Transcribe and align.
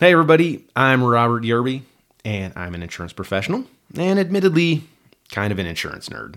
Hey, 0.00 0.12
everybody, 0.12 0.64
I'm 0.74 1.04
Robert 1.04 1.42
Yerby, 1.42 1.82
and 2.24 2.54
I'm 2.56 2.74
an 2.74 2.82
insurance 2.82 3.12
professional, 3.12 3.66
and 3.94 4.18
admittedly, 4.18 4.84
kind 5.30 5.52
of 5.52 5.58
an 5.58 5.66
insurance 5.66 6.08
nerd. 6.08 6.36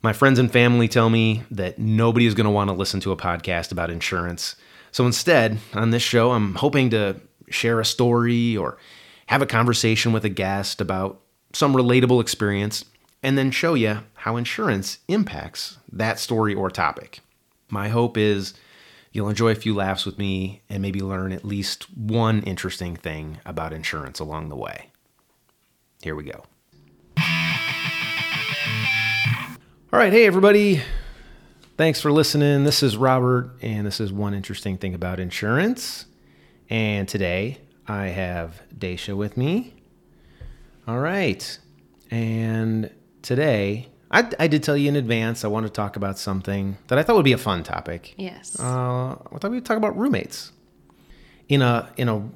My 0.00 0.14
friends 0.14 0.38
and 0.38 0.50
family 0.50 0.88
tell 0.88 1.10
me 1.10 1.42
that 1.50 1.78
nobody 1.78 2.24
is 2.24 2.32
going 2.32 2.46
to 2.46 2.50
want 2.50 2.70
to 2.70 2.74
listen 2.74 3.00
to 3.00 3.12
a 3.12 3.16
podcast 3.18 3.72
about 3.72 3.90
insurance. 3.90 4.56
So 4.90 5.04
instead, 5.04 5.58
on 5.74 5.90
this 5.90 6.02
show, 6.02 6.30
I'm 6.32 6.54
hoping 6.54 6.88
to 6.88 7.20
share 7.50 7.78
a 7.78 7.84
story 7.84 8.56
or 8.56 8.78
have 9.26 9.42
a 9.42 9.46
conversation 9.46 10.14
with 10.14 10.24
a 10.24 10.30
guest 10.30 10.80
about 10.80 11.20
some 11.52 11.74
relatable 11.74 12.22
experience, 12.22 12.86
and 13.22 13.36
then 13.36 13.50
show 13.50 13.74
you 13.74 13.98
how 14.14 14.36
insurance 14.36 14.96
impacts 15.08 15.76
that 15.92 16.18
story 16.18 16.54
or 16.54 16.70
topic. 16.70 17.20
My 17.68 17.90
hope 17.90 18.16
is 18.16 18.54
You'll 19.12 19.28
enjoy 19.28 19.50
a 19.50 19.56
few 19.56 19.74
laughs 19.74 20.04
with 20.04 20.18
me 20.18 20.62
and 20.68 20.82
maybe 20.82 21.00
learn 21.00 21.32
at 21.32 21.44
least 21.44 21.84
one 21.96 22.42
interesting 22.42 22.96
thing 22.96 23.38
about 23.44 23.72
insurance 23.72 24.20
along 24.20 24.48
the 24.48 24.56
way. 24.56 24.90
Here 26.02 26.14
we 26.14 26.24
go. 26.24 26.44
All 29.90 29.98
right, 29.98 30.12
hey 30.12 30.26
everybody. 30.26 30.82
Thanks 31.76 32.00
for 32.00 32.12
listening. 32.12 32.64
This 32.64 32.82
is 32.82 32.96
Robert, 32.96 33.52
and 33.62 33.86
this 33.86 34.00
is 34.00 34.12
one 34.12 34.34
interesting 34.34 34.76
thing 34.76 34.94
about 34.94 35.20
insurance. 35.20 36.06
And 36.68 37.08
today 37.08 37.58
I 37.86 38.08
have 38.08 38.60
Da'Sha 38.76 39.16
with 39.16 39.36
me. 39.36 39.74
All 40.86 40.98
right. 40.98 41.58
And 42.10 42.90
today 43.22 43.88
I, 44.10 44.30
I 44.38 44.46
did 44.46 44.62
tell 44.62 44.76
you 44.76 44.88
in 44.88 44.96
advance 44.96 45.44
I 45.44 45.48
want 45.48 45.66
to 45.66 45.70
talk 45.72 45.96
about 45.96 46.18
something 46.18 46.78
that 46.86 46.98
I 46.98 47.02
thought 47.02 47.16
would 47.16 47.24
be 47.24 47.32
a 47.32 47.38
fun 47.38 47.62
topic. 47.62 48.14
Yes. 48.16 48.58
Uh, 48.58 49.12
I 49.12 49.38
thought 49.38 49.50
we'd 49.50 49.64
talk 49.64 49.76
about 49.76 49.96
roommates. 49.96 50.52
In 51.48 51.62
a 51.62 51.90
in 51.96 52.08
a 52.08 52.28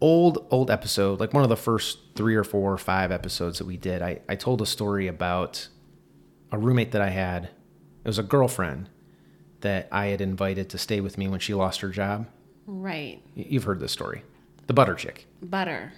old 0.00 0.46
old 0.50 0.70
episode, 0.70 1.20
like 1.20 1.32
one 1.32 1.42
of 1.42 1.48
the 1.48 1.56
first 1.56 1.98
three 2.14 2.34
or 2.34 2.44
four 2.44 2.72
or 2.72 2.78
five 2.78 3.10
episodes 3.10 3.58
that 3.58 3.66
we 3.66 3.76
did, 3.76 4.02
I, 4.02 4.20
I 4.28 4.36
told 4.36 4.60
a 4.62 4.66
story 4.66 5.06
about 5.06 5.68
a 6.52 6.58
roommate 6.58 6.92
that 6.92 7.02
I 7.02 7.10
had. 7.10 7.44
It 7.44 8.08
was 8.08 8.18
a 8.18 8.22
girlfriend 8.22 8.90
that 9.60 9.88
I 9.90 10.06
had 10.06 10.20
invited 10.20 10.68
to 10.70 10.78
stay 10.78 11.00
with 11.00 11.16
me 11.16 11.26
when 11.26 11.40
she 11.40 11.54
lost 11.54 11.80
her 11.80 11.88
job. 11.88 12.26
Right. 12.66 13.22
You've 13.34 13.64
heard 13.64 13.80
this 13.80 13.92
story. 13.92 14.22
The 14.66 14.74
butter 14.74 14.94
chick. 14.94 15.26
Butter. 15.42 15.92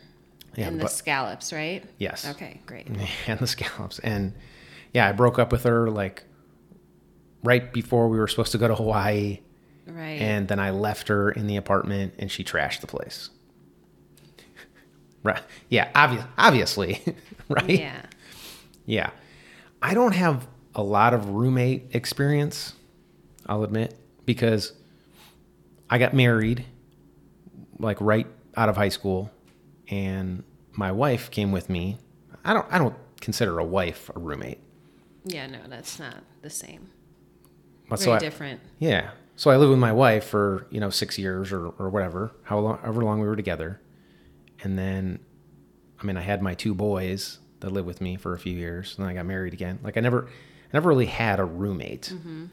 Yeah, 0.54 0.68
and 0.68 0.80
the 0.80 0.84
the 0.84 0.90
scallops, 0.90 1.52
right? 1.52 1.84
Yes. 1.98 2.26
Okay, 2.26 2.60
great. 2.64 2.88
and 3.26 3.38
the 3.40 3.46
scallops. 3.46 3.98
And 3.98 4.34
yeah, 4.96 5.06
I 5.06 5.12
broke 5.12 5.38
up 5.38 5.52
with 5.52 5.64
her 5.64 5.90
like 5.90 6.24
right 7.44 7.70
before 7.70 8.08
we 8.08 8.18
were 8.18 8.28
supposed 8.28 8.52
to 8.52 8.58
go 8.58 8.66
to 8.66 8.74
Hawaii. 8.74 9.40
Right. 9.86 10.22
And 10.22 10.48
then 10.48 10.58
I 10.58 10.70
left 10.70 11.08
her 11.08 11.30
in 11.30 11.46
the 11.46 11.56
apartment 11.56 12.14
and 12.18 12.32
she 12.32 12.42
trashed 12.42 12.80
the 12.80 12.86
place. 12.86 13.28
right. 15.22 15.42
Yeah, 15.68 15.92
obvi- 15.92 16.26
obviously. 16.38 17.02
right? 17.50 17.68
yeah. 17.68 18.06
Yeah. 18.86 19.10
I 19.82 19.92
don't 19.92 20.14
have 20.14 20.48
a 20.74 20.82
lot 20.82 21.12
of 21.12 21.28
roommate 21.28 21.94
experience, 21.94 22.72
I'll 23.44 23.64
admit, 23.64 23.98
because 24.24 24.72
I 25.90 25.98
got 25.98 26.14
married 26.14 26.64
like 27.78 28.00
right 28.00 28.26
out 28.56 28.70
of 28.70 28.78
high 28.78 28.88
school 28.88 29.30
and 29.88 30.42
my 30.72 30.90
wife 30.90 31.30
came 31.30 31.52
with 31.52 31.68
me. 31.68 31.98
I 32.46 32.54
don't 32.54 32.66
I 32.70 32.78
don't 32.78 32.96
consider 33.20 33.58
a 33.58 33.64
wife 33.64 34.10
a 34.16 34.18
roommate. 34.18 34.62
Yeah, 35.26 35.48
no, 35.48 35.58
that's 35.68 35.98
not 35.98 36.22
the 36.42 36.50
same. 36.50 36.88
But 37.88 38.00
Very 38.00 38.16
I- 38.16 38.18
different. 38.18 38.60
Yeah. 38.78 39.10
So 39.34 39.50
I 39.50 39.56
lived 39.56 39.70
with 39.70 39.78
my 39.78 39.92
wife 39.92 40.24
for, 40.24 40.66
you 40.70 40.80
know, 40.80 40.88
six 40.88 41.18
years 41.18 41.52
or, 41.52 41.66
or 41.66 41.90
whatever, 41.90 42.32
how 42.44 42.58
long, 42.58 42.78
however 42.78 43.04
long 43.04 43.20
we 43.20 43.26
were 43.26 43.36
together. 43.36 43.80
And 44.62 44.78
then, 44.78 45.18
I 46.00 46.06
mean, 46.06 46.16
I 46.16 46.22
had 46.22 46.40
my 46.40 46.54
two 46.54 46.74
boys 46.74 47.38
that 47.60 47.70
lived 47.70 47.86
with 47.86 48.00
me 48.00 48.16
for 48.16 48.32
a 48.32 48.38
few 48.38 48.54
years. 48.54 48.94
And 48.96 49.04
then 49.04 49.10
I 49.10 49.14
got 49.14 49.26
married 49.26 49.52
again. 49.52 49.78
Like 49.82 49.98
I 49.98 50.00
never, 50.00 50.26
I 50.26 50.70
never 50.72 50.88
really 50.88 51.06
had 51.06 51.38
a 51.38 51.44
roommate 51.44 52.12
mm-hmm. 52.14 52.46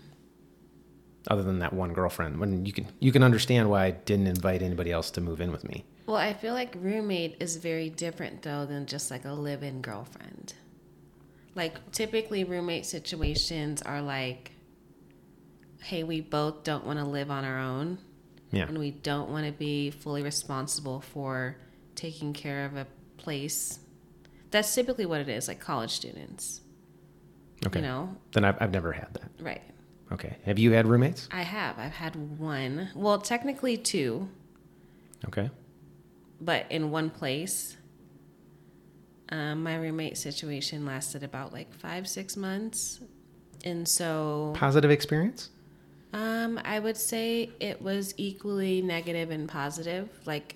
other 1.29 1.43
than 1.43 1.59
that 1.59 1.71
one 1.71 1.93
girlfriend. 1.93 2.37
When 2.37 2.65
you 2.65 2.73
can, 2.73 2.87
you 2.99 3.13
can 3.13 3.23
understand 3.23 3.69
why 3.69 3.85
I 3.85 3.91
didn't 3.91 4.27
invite 4.27 4.61
anybody 4.61 4.91
else 4.91 5.09
to 5.11 5.21
move 5.21 5.39
in 5.39 5.53
with 5.53 5.63
me. 5.63 5.85
Well, 6.05 6.17
I 6.17 6.33
feel 6.33 6.53
like 6.53 6.75
roommate 6.77 7.37
is 7.39 7.55
very 7.55 7.89
different 7.89 8.41
though 8.41 8.65
than 8.65 8.87
just 8.87 9.09
like 9.09 9.23
a 9.23 9.31
live-in 9.31 9.81
girlfriend. 9.81 10.53
Like 11.55 11.91
typically 11.91 12.43
roommate 12.43 12.85
situations 12.85 13.81
are 13.81 14.01
like 14.01 14.51
hey, 15.81 16.01
we 16.03 16.21
both 16.21 16.63
don't 16.63 16.85
want 16.85 16.97
to 16.97 17.03
live 17.03 17.29
on 17.29 17.43
our 17.43 17.59
own 17.59 17.97
Yeah. 18.51 18.67
and 18.69 18.77
we 18.77 18.91
don't 18.91 19.29
want 19.29 19.45
to 19.45 19.51
be 19.51 19.91
fully 19.91 20.23
responsible 20.23 21.01
for 21.01 21.57
taking 21.95 22.31
care 22.31 22.65
of 22.65 22.77
a 22.77 22.87
place. 23.17 23.79
That's 24.49 24.73
typically 24.73 25.05
what 25.05 25.19
it 25.19 25.27
is, 25.27 25.49
like 25.49 25.59
college 25.59 25.91
students. 25.91 26.61
Okay. 27.65 27.79
You 27.79 27.85
know, 27.85 28.15
Then 28.31 28.45
I've, 28.45 28.55
I've 28.61 28.71
never 28.71 28.93
had 28.93 29.13
that. 29.15 29.29
right. 29.41 29.61
Okay. 30.13 30.37
Have 30.45 30.57
you 30.57 30.71
had 30.71 30.87
roommates? 30.87 31.27
I 31.31 31.41
have. 31.41 31.77
I've 31.79 31.91
had 31.93 32.15
one. 32.39 32.89
Well, 32.95 33.17
technically 33.19 33.75
two, 33.77 34.29
Okay. 35.27 35.49
but 36.39 36.65
in 36.69 36.91
one 36.91 37.09
place. 37.09 37.75
Um, 39.29 39.63
my 39.63 39.75
roommate 39.75 40.17
situation 40.17 40.85
lasted 40.85 41.23
about 41.23 41.53
like 41.53 41.73
five, 41.73 42.07
six 42.07 42.35
months. 42.37 42.99
And 43.65 43.87
so 43.87 44.53
Positive 44.55 44.91
experience? 44.91 45.49
um, 46.13 46.59
I 46.63 46.79
would 46.79 46.97
say 46.97 47.49
it 47.59 47.81
was 47.81 48.13
equally 48.17 48.81
negative 48.81 49.31
and 49.31 49.47
positive. 49.49 50.09
Like 50.25 50.55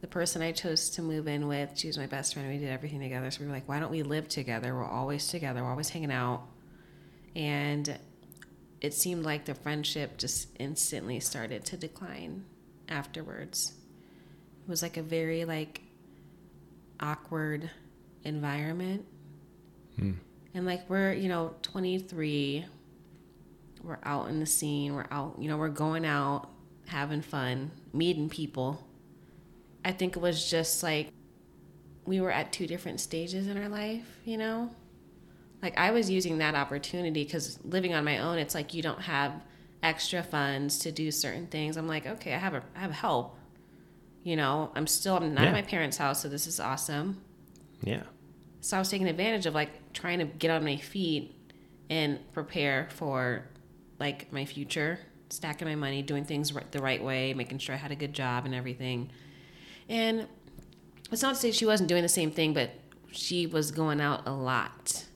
the 0.00 0.06
person 0.06 0.40
I 0.40 0.52
chose 0.52 0.88
to 0.90 1.02
move 1.02 1.26
in 1.26 1.48
with, 1.48 1.70
she 1.76 1.88
was 1.88 1.98
my 1.98 2.06
best 2.06 2.34
friend. 2.34 2.48
We 2.48 2.58
did 2.58 2.70
everything 2.70 3.00
together. 3.00 3.30
So 3.30 3.40
we 3.40 3.46
were 3.46 3.52
like, 3.52 3.68
why 3.68 3.80
don't 3.80 3.90
we 3.90 4.02
live 4.04 4.28
together? 4.28 4.74
We're 4.74 4.84
always 4.88 5.26
together. 5.26 5.62
We're 5.62 5.70
always 5.70 5.88
hanging 5.90 6.12
out. 6.12 6.42
And 7.34 7.98
it 8.80 8.94
seemed 8.94 9.24
like 9.24 9.44
the 9.44 9.54
friendship 9.54 10.16
just 10.16 10.48
instantly 10.60 11.18
started 11.20 11.64
to 11.66 11.76
decline 11.76 12.44
afterwards. 12.88 13.72
It 14.64 14.70
was 14.70 14.82
like 14.82 14.96
a 14.96 15.02
very 15.02 15.44
like 15.44 15.82
awkward 17.00 17.70
environment. 18.28 19.04
Hmm. 19.98 20.12
And 20.54 20.64
like 20.66 20.88
we're, 20.88 21.12
you 21.12 21.28
know, 21.28 21.54
23, 21.62 22.64
we're 23.82 23.98
out 24.04 24.28
in 24.28 24.40
the 24.40 24.46
scene, 24.46 24.94
we're 24.94 25.06
out, 25.10 25.36
you 25.38 25.48
know, 25.48 25.56
we're 25.56 25.68
going 25.68 26.04
out, 26.04 26.48
having 26.86 27.22
fun, 27.22 27.70
meeting 27.92 28.28
people. 28.28 28.84
I 29.84 29.92
think 29.92 30.16
it 30.16 30.20
was 30.20 30.48
just 30.50 30.82
like 30.82 31.10
we 32.04 32.20
were 32.20 32.30
at 32.30 32.52
two 32.52 32.66
different 32.66 33.00
stages 33.00 33.46
in 33.46 33.56
our 33.58 33.68
life, 33.68 34.06
you 34.24 34.36
know? 34.38 34.70
Like 35.62 35.76
I 35.78 35.90
was 35.90 36.08
using 36.08 36.38
that 36.38 36.54
opportunity 36.54 37.24
because 37.24 37.58
living 37.64 37.94
on 37.94 38.04
my 38.04 38.18
own, 38.18 38.38
it's 38.38 38.54
like 38.54 38.72
you 38.74 38.82
don't 38.82 39.02
have 39.02 39.32
extra 39.82 40.22
funds 40.22 40.78
to 40.80 40.92
do 40.92 41.10
certain 41.10 41.46
things. 41.46 41.76
I'm 41.76 41.86
like, 41.88 42.06
okay, 42.06 42.34
I 42.34 42.38
have 42.38 42.54
a, 42.54 42.62
I 42.74 42.80
have 42.80 42.92
help. 42.92 43.36
You 44.24 44.36
know, 44.36 44.72
I'm 44.74 44.86
still, 44.86 45.16
I'm 45.16 45.34
not 45.34 45.42
Yeah. 45.42 45.48
at 45.48 45.52
my 45.52 45.62
parents' 45.62 45.96
house, 45.96 46.22
so 46.22 46.28
this 46.28 46.46
is 46.46 46.58
awesome. 46.60 47.20
Yeah. 47.82 48.02
So 48.68 48.76
I 48.76 48.80
was 48.80 48.90
taking 48.90 49.08
advantage 49.08 49.46
of 49.46 49.54
like 49.54 49.94
trying 49.94 50.18
to 50.18 50.26
get 50.26 50.50
on 50.50 50.62
my 50.62 50.76
feet 50.76 51.34
and 51.88 52.18
prepare 52.34 52.86
for 52.90 53.48
like 53.98 54.30
my 54.30 54.44
future, 54.44 54.98
stacking 55.30 55.66
my 55.66 55.74
money, 55.74 56.02
doing 56.02 56.26
things 56.26 56.52
the 56.72 56.82
right 56.82 57.02
way, 57.02 57.32
making 57.32 57.60
sure 57.60 57.74
I 57.74 57.78
had 57.78 57.92
a 57.92 57.96
good 57.96 58.12
job 58.12 58.44
and 58.44 58.54
everything. 58.54 59.10
And 59.88 60.28
it's 61.10 61.22
not 61.22 61.36
to 61.36 61.40
say 61.40 61.50
she 61.50 61.64
wasn't 61.64 61.88
doing 61.88 62.02
the 62.02 62.10
same 62.10 62.30
thing, 62.30 62.52
but 62.52 62.72
she 63.10 63.46
was 63.46 63.70
going 63.70 64.02
out 64.02 64.28
a 64.28 64.32
lot, 64.32 65.06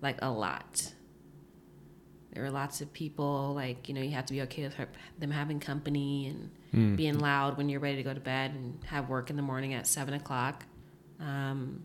like 0.00 0.20
a 0.22 0.30
lot. 0.30 0.92
There 2.32 2.44
were 2.44 2.50
lots 2.50 2.80
of 2.80 2.92
people, 2.92 3.54
like, 3.56 3.88
you 3.88 3.94
know, 3.96 4.02
you 4.02 4.12
have 4.12 4.26
to 4.26 4.32
be 4.32 4.42
okay 4.42 4.62
with 4.62 4.74
her, 4.74 4.86
them 5.18 5.32
having 5.32 5.58
company 5.58 6.28
and 6.28 6.96
being 6.96 7.18
loud 7.18 7.56
when 7.56 7.68
you're 7.68 7.80
ready 7.80 7.96
to 7.96 8.04
go 8.04 8.14
to 8.14 8.20
bed 8.20 8.52
and 8.52 8.78
have 8.84 9.08
work 9.08 9.30
in 9.30 9.36
the 9.36 9.42
morning 9.42 9.74
at 9.74 9.84
seven 9.88 10.14
o'clock. 10.14 10.64
Um, 11.18 11.82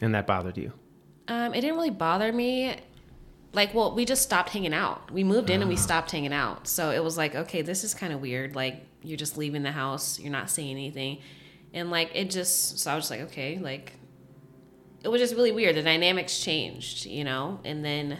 And 0.00 0.14
that 0.14 0.26
bothered 0.26 0.56
you. 0.56 0.72
um, 1.28 1.54
it 1.54 1.60
didn't 1.60 1.76
really 1.76 1.90
bother 1.90 2.32
me. 2.32 2.76
Like, 3.52 3.74
well, 3.74 3.94
we 3.94 4.04
just 4.04 4.22
stopped 4.22 4.50
hanging 4.50 4.74
out. 4.74 5.10
We 5.10 5.24
moved 5.24 5.48
in 5.50 5.60
and 5.62 5.68
we 5.68 5.76
stopped 5.76 6.10
hanging 6.10 6.32
out. 6.32 6.68
So 6.68 6.90
it 6.90 7.02
was 7.02 7.16
like, 7.16 7.34
okay, 7.34 7.62
this 7.62 7.82
is 7.82 7.94
kind 7.94 8.12
of 8.12 8.20
weird. 8.20 8.54
Like, 8.54 8.84
you're 9.02 9.16
just 9.16 9.38
leaving 9.38 9.62
the 9.62 9.72
house, 9.72 10.18
you're 10.20 10.30
not 10.32 10.50
saying 10.50 10.70
anything. 10.70 11.18
And 11.72 11.90
like, 11.90 12.10
it 12.14 12.30
just, 12.30 12.78
so 12.78 12.90
I 12.90 12.94
was 12.94 13.04
just 13.04 13.10
like, 13.10 13.20
okay, 13.22 13.58
like, 13.58 13.94
it 15.02 15.08
was 15.08 15.20
just 15.20 15.34
really 15.34 15.52
weird. 15.52 15.76
The 15.76 15.82
dynamics 15.82 16.40
changed, 16.40 17.06
you 17.06 17.24
know? 17.24 17.60
And 17.64 17.84
then 17.84 18.18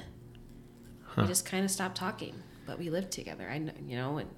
we 1.17 1.27
just 1.27 1.45
kind 1.45 1.65
of 1.65 1.71
stopped 1.71 1.97
talking. 1.97 2.35
But 2.67 2.79
we 2.79 2.91
lived 2.91 3.11
together. 3.11 3.49
I, 3.51 3.57
you 3.87 3.97
know, 3.97 4.19
and 4.19 4.31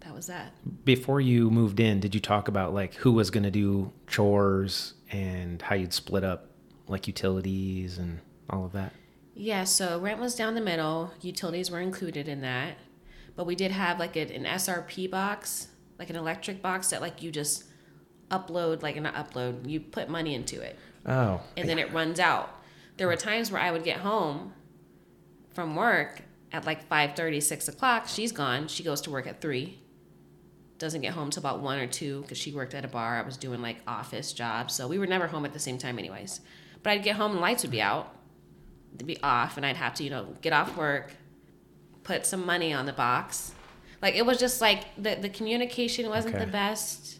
that 0.00 0.14
was 0.14 0.26
that. 0.28 0.52
before 0.84 1.20
you 1.20 1.50
moved 1.50 1.80
in, 1.80 1.98
did 2.00 2.14
you 2.14 2.20
talk 2.20 2.46
about 2.48 2.72
like 2.74 2.94
who 2.94 3.12
was 3.12 3.30
going 3.30 3.44
to 3.44 3.50
do 3.50 3.92
chores 4.06 4.94
and 5.10 5.60
how 5.62 5.74
you'd 5.74 5.92
split 5.92 6.22
up 6.24 6.50
like 6.88 7.06
utilities 7.06 7.98
and 7.98 8.20
all 8.50 8.64
of 8.64 8.72
that? 8.72 8.92
Yeah, 9.34 9.64
so 9.64 9.98
rent 10.00 10.20
was 10.20 10.34
down 10.34 10.54
the 10.54 10.60
middle. 10.60 11.12
Utilities 11.20 11.70
were 11.70 11.80
included 11.80 12.26
in 12.28 12.40
that. 12.40 12.76
But 13.34 13.46
we 13.46 13.54
did 13.54 13.70
have 13.70 13.98
like 13.98 14.16
a, 14.16 14.22
an 14.34 14.44
SRP 14.44 15.10
box, 15.10 15.68
like 15.98 16.08
an 16.10 16.16
electric 16.16 16.62
box 16.62 16.88
that 16.90 17.00
like 17.02 17.22
you 17.22 17.30
just 17.30 17.64
upload, 18.30 18.82
like 18.82 19.00
not 19.00 19.14
upload, 19.14 19.68
you 19.68 19.78
put 19.80 20.08
money 20.08 20.34
into 20.34 20.60
it 20.60 20.78
Oh. 21.04 21.40
and 21.56 21.68
then 21.68 21.78
it 21.78 21.92
runs 21.92 22.18
out. 22.18 22.50
There 22.96 23.06
were 23.06 23.16
times 23.16 23.52
where 23.52 23.60
I 23.60 23.70
would 23.70 23.84
get 23.84 23.98
home 23.98 24.52
from 25.52 25.76
work 25.76 26.22
at 26.52 26.64
like 26.64 26.88
5.30, 26.88 27.42
6 27.42 27.68
o'clock. 27.68 28.08
She's 28.08 28.32
gone. 28.32 28.68
She 28.68 28.82
goes 28.82 29.00
to 29.02 29.10
work 29.10 29.26
at 29.26 29.40
3. 29.42 29.78
Doesn't 30.78 31.00
get 31.02 31.12
home 31.12 31.30
till 31.30 31.40
about 31.42 31.60
1 31.60 31.78
or 31.78 31.86
2 31.86 32.22
because 32.22 32.38
she 32.38 32.52
worked 32.52 32.74
at 32.74 32.84
a 32.84 32.88
bar. 32.88 33.18
I 33.18 33.22
was 33.22 33.36
doing 33.36 33.60
like 33.60 33.76
office 33.86 34.32
jobs. 34.32 34.74
So 34.74 34.88
we 34.88 34.98
were 34.98 35.06
never 35.06 35.26
home 35.26 35.44
at 35.44 35.52
the 35.52 35.58
same 35.58 35.76
time 35.78 35.98
anyways. 35.98 36.40
But 36.86 36.92
I'd 36.92 37.02
get 37.02 37.16
home 37.16 37.32
and 37.32 37.40
lights 37.40 37.64
would 37.64 37.72
be 37.72 37.82
out. 37.82 38.14
They'd 38.94 39.08
be 39.08 39.20
off 39.20 39.56
and 39.56 39.66
I'd 39.66 39.76
have 39.76 39.94
to, 39.94 40.04
you 40.04 40.10
know, 40.10 40.36
get 40.40 40.52
off 40.52 40.76
work, 40.76 41.10
put 42.04 42.24
some 42.24 42.46
money 42.46 42.72
on 42.72 42.86
the 42.86 42.92
box. 42.92 43.50
Like 44.00 44.14
it 44.14 44.24
was 44.24 44.38
just 44.38 44.60
like 44.60 44.84
the, 44.96 45.16
the 45.16 45.28
communication 45.28 46.08
wasn't 46.08 46.36
Okay. 46.36 46.44
the 46.44 46.50
best. 46.52 47.18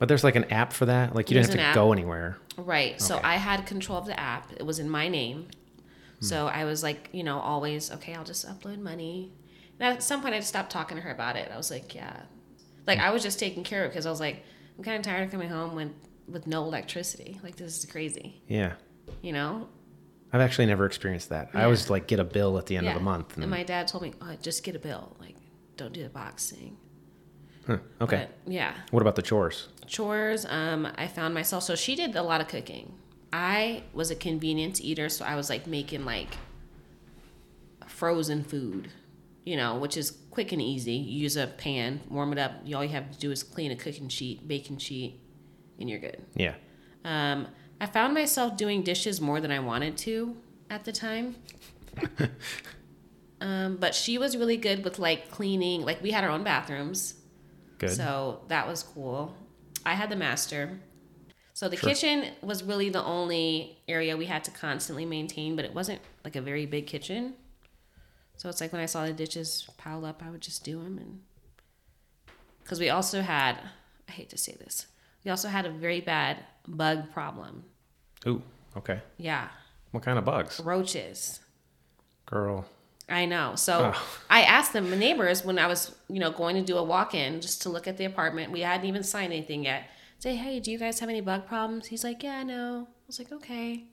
But 0.00 0.08
there's 0.08 0.24
like 0.24 0.34
an 0.34 0.50
app 0.50 0.72
for 0.72 0.84
that. 0.86 1.14
Like 1.14 1.30
you 1.30 1.34
There's 1.34 1.46
didn't 1.46 1.60
have 1.60 1.66
to 1.66 1.68
app. 1.68 1.74
go 1.86 1.92
anywhere. 1.92 2.36
Right. 2.56 3.00
So 3.00 3.20
I 3.22 3.36
had 3.36 3.66
control 3.66 3.98
of 3.98 4.06
the 4.06 4.18
app. 4.18 4.50
It 4.56 4.66
was 4.66 4.80
in 4.80 4.90
my 4.90 5.06
name. 5.06 5.46
Hmm. 6.18 6.24
So 6.24 6.46
I 6.48 6.64
was 6.64 6.82
like, 6.82 7.10
you 7.12 7.22
know, 7.22 7.38
always, 7.38 7.92
okay, 7.92 8.14
I'll 8.14 8.24
just 8.24 8.44
upload 8.48 8.80
money. 8.80 9.30
And 9.78 9.94
at 9.94 10.02
some 10.02 10.22
point, 10.22 10.34
I 10.34 10.38
just 10.38 10.48
stopped 10.48 10.72
talking 10.72 10.96
to 10.96 11.02
her 11.04 11.12
about 11.12 11.36
it. 11.36 11.52
I 11.54 11.56
was 11.56 11.70
like, 11.70 11.94
yeah. 11.94 12.22
Like, 12.84 12.98
hmm. 12.98 13.04
I 13.04 13.10
was 13.10 13.22
just 13.22 13.38
taking 13.38 13.62
care 13.62 13.84
of 13.84 13.86
it 13.86 13.88
because 13.90 14.06
I 14.06 14.10
was 14.10 14.18
like, 14.18 14.42
I'm 14.76 14.82
kind 14.82 14.96
of 14.96 15.04
tired 15.04 15.22
of 15.22 15.30
coming 15.30 15.50
home 15.50 15.76
when, 15.76 15.94
with 16.28 16.46
no 16.46 16.64
electricity. 16.64 17.38
Like, 17.42 17.56
this 17.56 17.78
is 17.78 17.90
crazy, 17.90 18.42
Yeah. 18.48 18.74
you 19.22 19.32
know? 19.32 19.68
I've 20.32 20.40
actually 20.40 20.66
never 20.66 20.84
experienced 20.84 21.28
that. 21.28 21.50
I 21.54 21.62
always 21.62 21.88
like 21.90 22.08
get 22.08 22.18
a 22.18 22.24
bill 22.24 22.58
at 22.58 22.66
the 22.66 22.76
end 22.76 22.86
yeah. 22.86 22.92
of 22.92 22.98
the 22.98 23.04
month. 23.04 23.36
And 23.36 23.48
my 23.48 23.62
dad 23.62 23.86
told 23.86 24.02
me, 24.02 24.14
oh, 24.20 24.34
just 24.42 24.64
get 24.64 24.74
a 24.74 24.80
bill. 24.80 25.16
Like, 25.20 25.36
don't 25.76 25.92
do 25.92 26.02
the 26.02 26.08
boxing. 26.08 26.76
Huh, 27.66 27.78
okay. 28.00 28.28
But 28.44 28.52
yeah. 28.52 28.74
what 28.90 29.00
about 29.00 29.14
the 29.14 29.22
chores? 29.22 29.68
chores 29.86 30.46
um 30.46 30.88
i 30.96 31.06
found 31.06 31.34
myself 31.34 31.62
so 31.62 31.74
she 31.74 31.94
did 31.94 32.16
a 32.16 32.22
lot 32.22 32.40
of 32.40 32.48
cooking 32.48 32.94
i 33.32 33.82
was 33.92 34.10
a 34.10 34.14
convenience 34.14 34.80
eater 34.80 35.08
so 35.08 35.24
i 35.24 35.36
was 35.36 35.50
like 35.50 35.66
making 35.66 36.04
like 36.04 36.36
frozen 37.86 38.42
food 38.42 38.88
you 39.44 39.56
know 39.56 39.76
which 39.76 39.96
is 39.96 40.10
quick 40.30 40.52
and 40.52 40.62
easy 40.62 40.94
you 40.94 41.22
use 41.22 41.36
a 41.36 41.46
pan 41.46 42.00
warm 42.08 42.32
it 42.32 42.38
up 42.38 42.52
all 42.74 42.82
you 42.82 42.88
have 42.90 43.10
to 43.10 43.18
do 43.18 43.30
is 43.30 43.42
clean 43.42 43.70
a 43.70 43.76
cooking 43.76 44.08
sheet 44.08 44.46
baking 44.48 44.78
sheet 44.78 45.20
and 45.78 45.88
you're 45.90 45.98
good 46.00 46.22
Yeah. 46.36 46.54
um 47.04 47.46
i 47.80 47.86
found 47.86 48.14
myself 48.14 48.56
doing 48.56 48.82
dishes 48.82 49.20
more 49.20 49.40
than 49.40 49.50
i 49.50 49.58
wanted 49.58 49.96
to 49.98 50.36
at 50.70 50.84
the 50.84 50.92
time 50.92 51.36
um 53.40 53.76
but 53.76 53.94
she 53.94 54.18
was 54.18 54.36
really 54.36 54.56
good 54.56 54.84
with 54.84 54.98
like 54.98 55.30
cleaning 55.30 55.82
like 55.82 56.02
we 56.02 56.10
had 56.10 56.24
our 56.24 56.30
own 56.30 56.44
bathrooms 56.44 57.14
Good. 57.78 57.90
so 57.90 58.42
that 58.48 58.68
was 58.68 58.82
cool. 58.84 59.34
I 59.84 59.94
had 59.94 60.08
the 60.08 60.16
master. 60.16 60.78
So 61.52 61.68
the 61.68 61.76
Sure. 61.76 61.90
kitchen 61.90 62.30
was 62.40 62.62
really 62.62 62.88
the 62.88 63.02
only 63.02 63.78
area 63.88 64.16
we 64.16 64.26
had 64.26 64.44
to 64.44 64.50
constantly 64.52 65.04
maintain, 65.04 65.56
but 65.56 65.64
it 65.64 65.74
wasn't 65.74 66.00
like 66.24 66.36
a 66.36 66.40
very 66.40 66.66
big 66.66 66.86
kitchen. 66.86 67.34
So 68.36 68.48
it's 68.48 68.60
like 68.60 68.72
when 68.72 68.80
I 68.80 68.86
saw 68.86 69.04
the 69.06 69.12
dishes 69.12 69.68
piled 69.76 70.04
up, 70.04 70.22
I 70.24 70.30
would 70.30 70.40
just 70.40 70.64
do 70.64 70.82
them. 70.82 70.98
And 70.98 71.20
because 72.62 72.78
we 72.80 72.88
also 72.90 73.20
had, 73.22 73.58
I 74.08 74.12
hate 74.12 74.30
to 74.30 74.38
say 74.38 74.52
this, 74.58 74.86
we 75.24 75.30
also 75.30 75.48
had 75.48 75.66
a 75.66 75.70
very 75.70 76.00
bad 76.00 76.38
bug 76.68 77.10
problem. 77.12 77.64
Ooh. 78.26 78.42
Okay. 78.76 79.00
Yeah, 79.18 79.48
What 79.92 80.02
kind 80.02 80.18
of 80.18 80.24
bugs? 80.24 80.60
roaches. 80.64 81.40
Girl. 82.26 82.66
I 83.08 83.26
know. 83.26 83.54
So 83.54 83.92
Oh. 83.94 84.06
I 84.30 84.42
asked 84.42 84.72
them, 84.72 84.90
the 84.90 84.96
neighbors, 84.96 85.44
when 85.44 85.58
I 85.58 85.66
was, 85.66 85.94
you 86.08 86.18
know, 86.18 86.30
going 86.30 86.56
to 86.56 86.62
do 86.62 86.76
a 86.78 86.82
walk-in 86.82 87.40
just 87.40 87.62
to 87.62 87.68
look 87.68 87.86
at 87.86 87.96
the 87.98 88.04
apartment. 88.06 88.50
We 88.50 88.60
hadn't 88.60 88.86
even 88.86 89.02
signed 89.04 89.32
anything 89.32 89.64
yet. 89.64 89.84
Say, 90.18 90.36
hey, 90.36 90.58
do 90.58 90.70
you 90.72 90.78
guys 90.78 91.00
have 91.00 91.08
any 91.10 91.20
bug 91.20 91.46
problems? 91.46 91.86
He's 91.88 92.02
like, 92.02 92.22
yeah, 92.22 92.42
no. 92.42 92.88
I 92.88 93.06
was 93.06 93.18
like, 93.18 93.30
okay, 93.30 93.84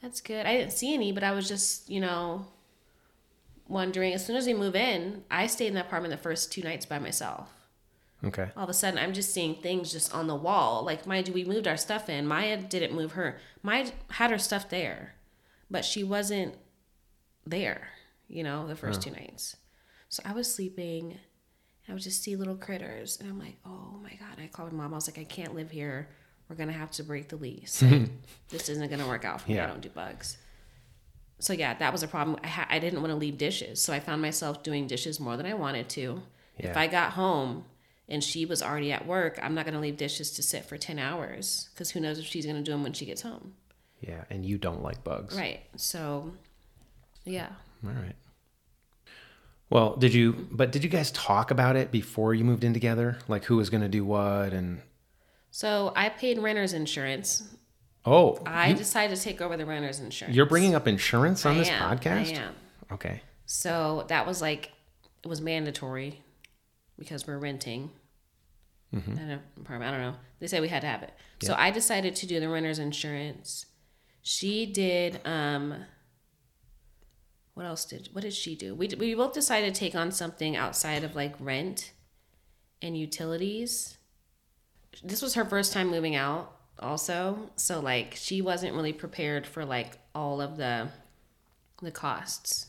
that's 0.00 0.20
good. 0.20 0.46
I 0.46 0.56
didn't 0.56 0.72
see 0.72 0.94
any, 0.94 1.10
but 1.12 1.24
I 1.24 1.32
was 1.32 1.48
just, 1.48 1.90
you 1.90 2.00
know, 2.00 2.46
wondering. 3.68 4.12
As 4.14 4.24
soon 4.24 4.36
as 4.36 4.46
we 4.46 4.54
move 4.54 4.76
in, 4.76 5.24
I 5.30 5.46
stayed 5.48 5.68
in 5.68 5.74
the 5.74 5.80
apartment 5.80 6.12
the 6.12 6.18
first 6.22 6.52
two 6.52 6.62
nights 6.62 6.86
by 6.86 6.98
myself. 7.00 7.48
Okay. 8.24 8.50
All 8.56 8.64
of 8.64 8.70
a 8.70 8.74
sudden, 8.74 8.98
I'm 8.98 9.12
just 9.12 9.32
seeing 9.32 9.56
things 9.56 9.90
just 9.92 10.14
on 10.14 10.26
the 10.28 10.34
wall. 10.34 10.84
Like, 10.84 11.06
mind 11.06 11.28
you, 11.28 11.34
we 11.34 11.44
moved 11.44 11.66
our 11.66 11.76
stuff 11.76 12.08
in. 12.08 12.26
Maya 12.26 12.56
didn't 12.56 12.94
move 12.94 13.12
her. 13.12 13.38
Maya 13.62 13.88
had 14.10 14.30
her 14.30 14.38
stuff 14.38 14.68
there, 14.68 15.14
but 15.70 15.84
she 15.84 16.04
wasn't 16.04 16.54
there, 17.44 17.88
you 18.28 18.44
know, 18.44 18.66
the 18.68 18.76
first 18.76 19.02
two 19.02 19.10
nights. 19.10 19.56
So 20.08 20.22
I 20.24 20.32
was 20.32 20.52
sleeping. 20.52 21.18
I 21.88 21.92
would 21.92 22.02
just 22.02 22.22
see 22.22 22.36
little 22.36 22.54
critters. 22.54 23.18
And 23.18 23.28
I'm 23.28 23.38
like, 23.38 23.56
oh 23.66 23.98
my 24.02 24.10
God. 24.10 24.38
I 24.40 24.46
called 24.46 24.72
my 24.72 24.84
mom. 24.84 24.94
I 24.94 24.96
was 24.96 25.08
like, 25.08 25.18
I 25.18 25.24
can't 25.24 25.54
live 25.54 25.70
here. 25.70 26.08
We're 26.48 26.56
going 26.56 26.68
to 26.68 26.74
have 26.74 26.90
to 26.92 27.02
break 27.02 27.28
the 27.28 27.36
lease. 27.36 27.82
Like, 27.82 28.10
this 28.50 28.68
isn't 28.68 28.88
going 28.88 29.00
to 29.00 29.06
work 29.06 29.24
out 29.24 29.40
for 29.40 29.48
me. 29.48 29.56
Yeah. 29.56 29.64
I 29.64 29.66
don't 29.68 29.80
do 29.80 29.88
bugs. 29.88 30.36
So 31.40 31.52
yeah, 31.52 31.74
that 31.74 31.90
was 31.90 32.04
a 32.04 32.08
problem. 32.08 32.38
I, 32.44 32.46
ha- 32.46 32.68
I 32.70 32.78
didn't 32.78 33.00
want 33.00 33.10
to 33.10 33.16
leave 33.16 33.36
dishes. 33.36 33.82
So 33.82 33.92
I 33.92 33.98
found 33.98 34.22
myself 34.22 34.62
doing 34.62 34.86
dishes 34.86 35.18
more 35.18 35.36
than 35.36 35.46
I 35.46 35.54
wanted 35.54 35.88
to. 35.90 36.22
If 36.58 36.76
I 36.76 36.86
got 36.86 37.12
home 37.12 37.64
and 38.08 38.22
she 38.22 38.44
was 38.44 38.62
already 38.62 38.92
at 38.92 39.06
work, 39.06 39.38
I'm 39.42 39.54
not 39.54 39.64
going 39.64 39.74
to 39.74 39.80
leave 39.80 39.96
dishes 39.96 40.30
to 40.32 40.42
sit 40.42 40.64
for 40.64 40.76
10 40.76 40.98
hours 40.98 41.68
because 41.72 41.90
who 41.90 42.00
knows 42.00 42.18
if 42.18 42.26
she's 42.26 42.44
going 42.44 42.56
to 42.56 42.62
do 42.62 42.72
them 42.72 42.82
when 42.82 42.92
she 42.92 43.06
gets 43.06 43.22
home. 43.22 43.54
Yeah. 44.00 44.24
And 44.30 44.44
you 44.44 44.58
don't 44.58 44.82
like 44.82 45.04
bugs. 45.04 45.36
Right. 45.36 45.60
So, 45.76 46.32
yeah. 47.24 47.48
All 47.86 47.92
right. 47.92 48.16
Well, 49.70 49.96
did 49.96 50.12
you, 50.12 50.48
but 50.50 50.70
did 50.72 50.84
you 50.84 50.90
guys 50.90 51.10
talk 51.12 51.50
about 51.50 51.76
it 51.76 51.90
before 51.90 52.34
you 52.34 52.44
moved 52.44 52.64
in 52.64 52.74
together? 52.74 53.18
Like 53.28 53.44
who 53.44 53.56
was 53.56 53.70
going 53.70 53.82
to 53.82 53.88
do 53.88 54.04
what? 54.04 54.52
And, 54.52 54.82
So 55.50 55.92
I 55.96 56.10
paid 56.10 56.38
renter's 56.38 56.74
insurance. 56.74 57.48
oh, 58.04 58.38
I 58.44 58.68
you, 58.70 58.74
decided 58.74 59.16
to 59.16 59.22
take 59.22 59.40
over 59.40 59.56
the 59.56 59.64
renter's 59.64 60.00
insurance. 60.00 60.36
you're 60.36 60.46
bringing 60.46 60.74
up 60.74 60.86
insurance 60.86 61.46
on 61.46 61.54
I 61.54 61.58
this 61.58 61.68
am, 61.70 61.98
podcast? 61.98 62.36
I 62.36 62.40
am. 62.42 62.54
Okay. 62.92 63.22
So 63.46 64.04
that 64.08 64.26
was 64.26 64.42
like, 64.42 64.72
it 65.24 65.28
was 65.28 65.40
mandatory 65.40 66.20
because 66.98 67.26
we're 67.26 67.38
renting 67.38 67.90
Mm-hmm. 68.94 69.12
an 69.16 69.40
apartment. 69.58 69.94
I 69.94 69.96
don't 69.96 70.12
know. 70.12 70.18
They 70.38 70.46
said 70.46 70.60
we 70.60 70.68
had 70.68 70.82
to 70.82 70.86
have 70.86 71.02
it. 71.02 71.14
So 71.40 71.54
I 71.54 71.70
decided 71.70 72.14
to 72.16 72.26
do 72.26 72.40
the 72.40 72.48
renter's 72.50 72.78
insurance. 72.78 73.64
She 74.20 74.66
did, 74.66 75.18
um, 75.26 75.74
what 77.54 77.64
else 77.64 77.86
did, 77.86 78.10
what 78.12 78.20
did 78.22 78.34
she 78.34 78.54
do? 78.54 78.74
We, 78.74 78.88
we 78.98 79.14
both 79.14 79.32
decided 79.32 79.74
to 79.74 79.78
take 79.80 79.94
on 79.94 80.12
something 80.12 80.56
outside 80.56 81.04
of 81.04 81.16
like 81.16 81.34
rent 81.40 81.92
and 82.82 82.94
utilities. 82.94 83.96
This 85.02 85.22
was 85.22 85.34
her 85.36 85.44
first 85.46 85.72
time 85.72 85.88
moving 85.90 86.14
out 86.14 86.54
also. 86.78 87.50
So 87.56 87.80
like 87.80 88.14
she 88.14 88.42
wasn't 88.42 88.74
really 88.74 88.92
prepared 88.92 89.46
for 89.46 89.64
like 89.64 89.98
all 90.14 90.42
of 90.42 90.58
the, 90.58 90.88
the 91.80 91.90
costs. 91.90 92.66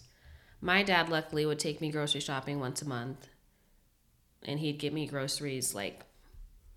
My 0.62 0.84
dad 0.84 1.10
luckily 1.10 1.46
would 1.46 1.60
take 1.60 1.82
me 1.82 1.92
grocery 1.92 2.22
shopping 2.22 2.62
once 2.62 2.82
a 2.82 2.88
month, 2.88 3.27
and 4.46 4.60
he'd 4.60 4.80
get 4.80 4.94
me 4.94 5.08
groceries 5.08 5.74
like 5.74 6.02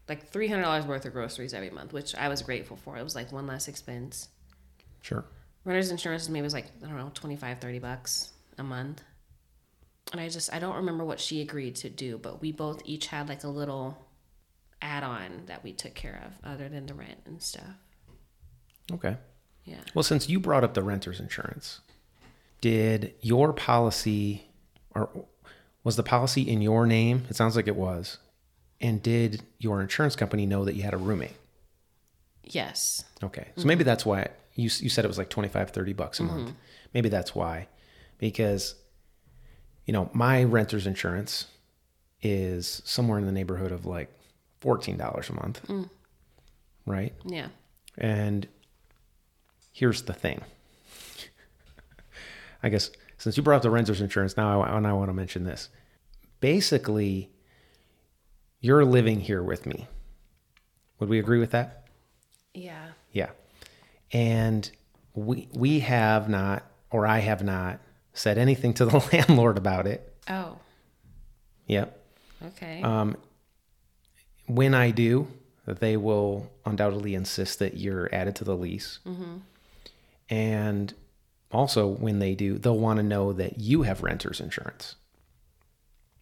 like 0.09 0.29
three 0.29 0.49
hundred 0.49 0.63
dollars 0.63 0.87
worth 0.87 1.05
of 1.05 1.13
groceries 1.13 1.55
every 1.55 1.71
month, 1.71 1.93
which 1.93 2.15
I 2.15 2.29
was 2.29 2.43
grateful 2.43 2.77
for. 2.77 2.97
It 2.97 3.03
was 3.03 3.15
like 3.15 3.33
one 3.33 3.47
less 3.47 3.69
expense. 3.69 4.29
Sure. 5.01 5.25
Renter's 5.65 5.91
insurance 5.91 6.29
maybe 6.29 6.45
was 6.45 6.55
like 6.55 6.67
I 6.83 6.87
don't 6.87 6.97
know 6.97 7.11
25, 7.13 7.59
30 7.59 7.79
bucks 7.81 8.33
a 8.59 8.63
month, 8.63 9.03
and 10.13 10.21
I 10.21 10.29
just 10.29 10.53
I 10.53 10.59
don't 10.59 10.77
remember 10.77 11.05
what 11.05 11.21
she 11.21 11.41
agreed 11.41 11.77
to 11.77 11.91
do, 11.91 12.19
but 12.19 12.41
we 12.41 12.53
both 12.53 12.83
each 12.85 13.09
had 13.09 13.29
like 13.29 13.45
a 13.45 13.49
little 13.49 13.99
add-on 14.81 15.43
that 15.47 15.65
we 15.65 15.73
took 15.73 15.95
care 15.95 16.23
of 16.25 16.39
other 16.49 16.69
than 16.69 16.87
the 16.87 16.95
rent 16.95 17.19
and 17.25 17.43
stuff. 17.43 17.75
Okay. 18.93 19.17
Yeah. 19.65 19.81
Well, 19.95 20.05
since 20.05 20.29
you 20.29 20.39
brought 20.39 20.63
up 20.63 20.75
the 20.75 20.83
renter's 20.83 21.19
insurance, 21.19 21.81
did 22.61 23.15
your 23.21 23.53
policy 23.53 24.49
or 24.95 25.11
was 25.87 25.95
the 25.95 26.03
policy 26.03 26.43
in 26.43 26.61
your 26.61 26.85
name? 26.85 27.25
It 27.31 27.37
sounds 27.37 27.55
like 27.55 27.69
it 27.69 27.77
was. 27.77 28.19
And 28.81 29.01
did 29.01 29.45
your 29.61 29.81
insurance 29.81 30.17
company 30.17 30.45
know 30.45 30.65
that 30.65 30.75
you 30.75 30.83
had 30.83 30.95
a 30.95 30.97
roommate? 30.97 31.37
Yes. 32.43 33.05
Okay. 33.23 33.47
So 33.57 33.67
maybe 33.69 33.85
that's 33.85 34.05
why 34.05 34.31
you, 34.57 34.65
you 34.65 34.89
said 34.89 35.05
it 35.05 35.09
was 35.09 35.17
like 35.17 35.31
25, 35.31 35.71
30 35.71 35.93
bucks 35.93 36.19
a 36.19 36.25
mm-hmm. 36.25 36.39
month. 36.39 36.53
Maybe 36.93 37.09
that's 37.09 37.37
why. 37.37 37.69
Because, 38.19 38.75
you 39.85 39.93
know, 39.93 40.11
my 40.13 40.43
renter's 40.43 40.89
insurance 40.89 41.47
is 42.21 42.83
somewhere 42.85 43.21
in 43.21 43.27
the 43.27 43.31
neighborhood 43.31 43.71
of 43.71 43.87
like 43.87 44.13
$14 44.63 44.97
a 45.31 45.33
month. 45.35 45.69
Mm. 45.69 45.89
Right. 46.85 47.15
Yeah. 47.25 47.47
And 47.97 48.49
here's 49.73 50.03
the 50.03 50.15
thing. 50.15 50.41
I 52.65 52.71
guess 52.71 52.91
since 53.19 53.37
you 53.37 53.43
brought 53.43 53.57
up 53.57 53.63
the 53.63 53.71
renter's 53.71 54.01
insurance, 54.01 54.37
now 54.37 54.63
I, 54.63 54.79
now 54.81 54.91
I 54.91 54.93
want 54.93 55.09
to 55.09 55.15
mention 55.15 55.45
this. 55.45 55.69
Basically, 56.41 57.31
you're 58.61 58.85
living 58.85 59.21
here 59.21 59.43
with 59.43 59.67
me. 59.67 59.89
Would 60.99 61.09
we 61.09 61.19
agree 61.19 61.39
with 61.39 61.51
that? 61.51 61.89
Yeah. 62.55 62.89
Yeah. 63.13 63.31
And 64.13 64.71
we 65.15 65.49
we 65.53 65.81
have 65.81 66.29
not, 66.29 66.65
or 66.91 67.07
I 67.07 67.19
have 67.19 67.43
not, 67.43 67.81
said 68.13 68.39
anything 68.39 68.75
to 68.75 68.85
the 68.85 68.99
landlord 69.13 69.59
about 69.59 69.87
it. 69.87 70.15
Oh. 70.29 70.59
Yep. 71.67 72.01
Okay. 72.45 72.83
Um, 72.83 73.17
when 74.47 74.75
I 74.75 74.91
do, 74.91 75.27
they 75.67 75.97
will 75.97 76.51
undoubtedly 76.65 77.15
insist 77.15 77.59
that 77.59 77.77
you're 77.77 78.09
added 78.15 78.37
to 78.37 78.45
the 78.45 78.57
lease. 78.57 79.01
And 80.29 80.95
also, 81.53 81.87
when 81.87 82.19
they 82.19 82.35
do, 82.35 82.59
they'll 82.59 82.79
want 82.79 82.99
to 82.99 83.03
know 83.03 83.33
that 83.33 83.61
you 83.61 83.83
have 83.83 84.03
renter's 84.03 84.41
insurance 84.41 84.97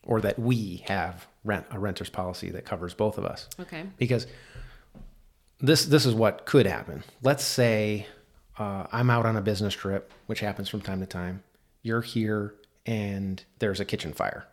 or 0.03 0.21
that 0.21 0.39
we 0.39 0.85
have 0.87 1.27
rent 1.45 1.67
a 1.71 1.79
renter's 1.79 2.11
policy 2.11 2.51
that 2.51 2.65
covers 2.65 2.95
both 2.95 3.19
of 3.19 3.25
us. 3.25 3.49
Okay. 3.59 3.85
Because 3.97 4.27
this 5.61 5.87
this 5.87 6.05
is 6.07 6.15
what 6.15 6.47
could 6.47 6.67
happen. 6.67 7.03
Let's 7.23 7.45
say 7.45 8.07
uh, 8.59 8.87
I'm 8.93 9.11
out 9.11 9.27
on 9.27 9.37
a 9.37 9.41
business 9.41 9.75
trip, 9.75 10.13
which 10.27 10.41
happens 10.41 10.69
from 10.69 10.81
time 10.81 11.01
to 11.01 11.07
time. 11.07 11.43
You're 11.83 12.03
here 12.03 12.55
and 12.87 13.43
there's 13.59 13.81
a 13.81 13.85
kitchen 13.85 14.13
fire. 14.13 14.47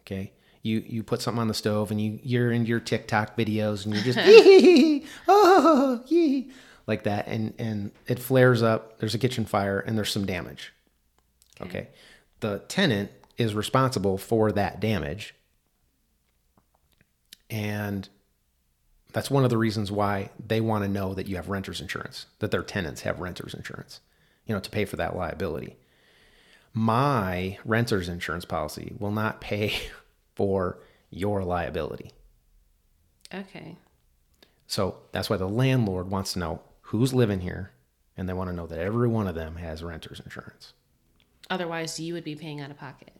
Okay, 0.00 0.32
you 0.62 0.82
you 0.86 1.02
put 1.02 1.22
something 1.22 1.40
on 1.40 1.48
the 1.48 1.54
stove 1.54 1.90
and 1.90 2.00
you 2.00 2.18
you're 2.22 2.52
in 2.52 2.66
your 2.66 2.80
TikTok 2.80 3.36
videos 3.36 3.84
and 3.84 3.94
you're 3.94 4.04
just 4.04 4.18
"Yee, 4.26 5.06
oh 5.28 6.02
yee," 6.08 6.50
like 6.86 7.04
that, 7.04 7.26
and 7.26 7.54
and 7.58 7.92
it 8.06 8.18
flares 8.18 8.62
up. 8.62 8.98
There's 8.98 9.14
a 9.14 9.18
kitchen 9.18 9.44
fire 9.44 9.78
and 9.80 9.96
there's 9.96 10.12
some 10.12 10.26
damage. 10.26 10.72
Okay, 11.60 11.88
the 12.40 12.60
tenant 12.68 13.10
is 13.36 13.54
responsible 13.54 14.18
for 14.18 14.52
that 14.52 14.80
damage, 14.80 15.34
and 17.50 18.08
that's 19.12 19.30
one 19.30 19.44
of 19.44 19.50
the 19.50 19.58
reasons 19.58 19.90
why 19.92 20.30
they 20.44 20.60
want 20.60 20.84
to 20.84 20.88
know 20.90 21.14
that 21.14 21.28
you 21.28 21.36
have 21.36 21.48
renter's 21.48 21.80
insurance, 21.80 22.26
that 22.40 22.50
their 22.50 22.64
tenants 22.64 23.02
have 23.02 23.20
renter's 23.20 23.54
insurance, 23.54 24.00
you 24.44 24.54
know, 24.54 24.60
to 24.60 24.70
pay 24.70 24.84
for 24.84 24.96
that 24.96 25.16
liability. 25.16 25.76
My 26.72 27.58
renter's 27.64 28.08
insurance 28.08 28.44
policy 28.44 28.94
will 28.98 29.12
not 29.12 29.40
pay 29.40 29.72
for 30.34 30.78
your 31.10 31.44
liability. 31.44 32.10
Okay. 33.32 33.76
So 34.66 34.96
that's 35.12 35.30
why 35.30 35.36
the 35.36 35.48
landlord 35.48 36.10
wants 36.10 36.32
to 36.32 36.40
know 36.40 36.60
who's 36.98 37.12
living 37.12 37.40
here 37.40 37.72
and 38.16 38.28
they 38.28 38.32
want 38.32 38.48
to 38.48 38.54
know 38.56 38.66
that 38.66 38.78
every 38.78 39.08
one 39.08 39.26
of 39.26 39.34
them 39.34 39.56
has 39.56 39.82
renter's 39.82 40.20
insurance. 40.20 40.72
Otherwise, 41.50 41.98
you 41.98 42.14
would 42.14 42.24
be 42.24 42.34
paying 42.36 42.60
out 42.60 42.70
of 42.70 42.78
pocket, 42.78 43.12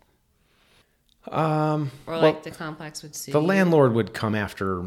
Um, 1.30 1.90
or 2.06 2.16
like 2.18 2.42
the 2.42 2.50
complex 2.50 3.02
would 3.02 3.14
sue. 3.16 3.32
the 3.32 3.40
you. 3.40 3.46
landlord 3.46 3.92
would 3.94 4.14
come 4.14 4.34
after 4.34 4.84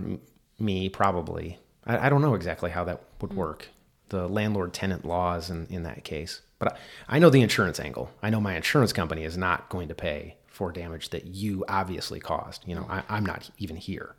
me 0.60 0.90
probably. 0.90 1.60
I, 1.86 2.08
I 2.08 2.10
don't 2.10 2.22
know 2.22 2.34
exactly 2.36 2.72
how 2.72 2.84
that 2.86 3.02
would 3.22 3.34
work. 3.34 3.68
The 4.10 4.28
landlord 4.28 4.74
tenant 4.74 5.04
laws 5.04 5.50
in, 5.50 5.68
in 5.70 5.84
that 5.84 6.04
case. 6.06 6.42
But 6.60 6.74
I, 6.74 7.16
I 7.18 7.20
know 7.20 7.30
the 7.30 7.42
insurance 7.42 7.80
angle. 7.80 8.10
I 8.24 8.30
know 8.30 8.40
my 8.40 8.56
insurance 8.56 8.94
company 8.94 9.24
is 9.26 9.38
not 9.38 9.68
going 9.70 9.90
to 9.90 9.94
pay 9.96 10.38
for 10.48 10.72
damage 10.72 11.10
that 11.10 11.26
you 11.26 11.66
obviously 11.68 12.20
caused. 12.20 12.68
You 12.68 12.76
know, 12.76 12.88
I, 12.90 13.04
I'm 13.10 13.26
not 13.26 13.50
even 13.60 13.76
here. 13.76 14.16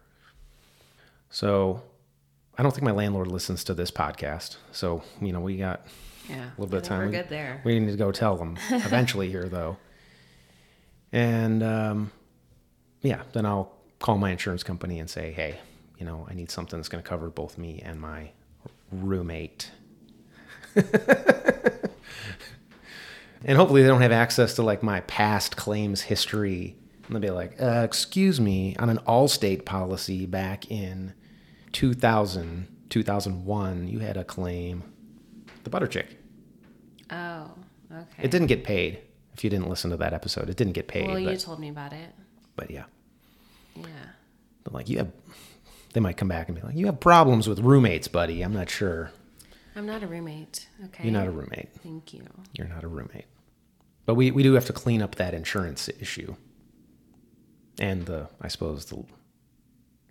So 1.30 1.82
I 2.58 2.62
don't 2.62 2.72
think 2.72 2.82
my 2.82 2.90
landlord 2.90 3.28
listens 3.28 3.62
to 3.64 3.74
this 3.74 3.90
podcast. 3.90 4.56
So, 4.72 5.02
you 5.20 5.32
know, 5.32 5.40
we 5.40 5.56
got 5.56 5.86
Yeah. 6.28 6.44
a 6.46 6.50
little 6.58 6.66
bit 6.66 6.78
of 6.78 6.82
time. 6.82 7.06
We're 7.06 7.12
good 7.22 7.28
there. 7.28 7.60
We 7.64 7.78
need 7.78 7.90
to 7.92 7.96
go 7.96 8.10
tell 8.10 8.36
them 8.36 8.58
eventually 8.70 9.30
here, 9.30 9.48
though. 9.48 9.76
And 11.12 11.62
um, 11.62 12.10
yeah, 13.02 13.22
then 13.32 13.46
I'll 13.46 13.72
call 14.00 14.18
my 14.18 14.30
insurance 14.30 14.62
company 14.64 14.98
and 14.98 15.08
say, 15.08 15.32
hey, 15.32 15.58
you 15.98 16.04
know, 16.06 16.26
I 16.28 16.34
need 16.34 16.50
something 16.50 16.78
that's 16.78 16.88
going 16.88 17.02
to 17.02 17.08
cover 17.08 17.30
both 17.30 17.56
me 17.58 17.80
and 17.84 18.00
my 18.00 18.30
roommate. 18.92 19.70
and 23.44 23.56
hopefully 23.56 23.82
they 23.82 23.88
don't 23.88 24.02
have 24.02 24.12
access 24.12 24.54
to 24.54 24.62
like 24.62 24.82
my 24.82 25.00
past 25.02 25.56
claims 25.56 26.02
history. 26.02 26.76
And 27.06 27.14
they'll 27.14 27.22
be 27.22 27.30
like, 27.30 27.60
uh, 27.62 27.82
excuse 27.84 28.40
me, 28.40 28.76
on 28.78 28.90
an 28.90 28.98
Allstate 29.06 29.64
policy 29.64 30.26
back 30.26 30.70
in 30.70 31.14
2000, 31.72 32.68
2001, 32.90 33.88
you 33.88 33.98
had 34.00 34.16
a 34.16 34.24
claim. 34.24 34.82
The 35.64 35.70
butter 35.70 35.86
chick. 35.86 36.18
Oh. 37.10 37.50
Okay. 37.90 38.22
It 38.22 38.30
didn't 38.30 38.48
get 38.48 38.64
paid. 38.64 39.00
If 39.34 39.44
you 39.44 39.50
didn't 39.50 39.68
listen 39.68 39.90
to 39.90 39.96
that 39.98 40.12
episode, 40.12 40.48
it 40.50 40.56
didn't 40.56 40.72
get 40.72 40.88
paid. 40.88 41.06
well, 41.08 41.18
you 41.18 41.26
but, 41.30 41.40
told 41.40 41.60
me 41.60 41.68
about 41.68 41.92
it. 41.92 42.10
but 42.56 42.70
yeah, 42.70 42.84
Yeah. 43.76 43.84
but 44.64 44.72
like 44.74 44.88
you 44.88 44.98
have, 44.98 45.12
they 45.92 46.00
might 46.00 46.16
come 46.16 46.28
back 46.28 46.48
and 46.48 46.56
be 46.56 46.62
like, 46.62 46.74
you 46.74 46.86
have 46.86 46.98
problems 47.00 47.48
with 47.48 47.60
roommates, 47.60 48.08
buddy. 48.08 48.42
I'm 48.42 48.52
not 48.52 48.68
sure. 48.68 49.10
I'm 49.76 49.86
not 49.86 50.02
a 50.02 50.08
roommate. 50.08 50.68
Okay. 50.86 51.04
You're 51.04 51.12
not 51.12 51.28
a 51.28 51.30
roommate. 51.30 51.68
Thank 51.82 52.12
you. 52.12 52.24
You're 52.52 52.66
not 52.66 52.82
a 52.82 52.88
roommate. 52.88 53.26
But 54.06 54.16
we, 54.16 54.32
we 54.32 54.42
do 54.42 54.54
have 54.54 54.64
to 54.66 54.72
clean 54.72 55.00
up 55.02 55.14
that 55.16 55.34
insurance 55.34 55.88
issue. 56.00 56.34
And 57.78 58.06
the, 58.06 58.28
I 58.40 58.48
suppose, 58.48 58.86
the 58.86 59.04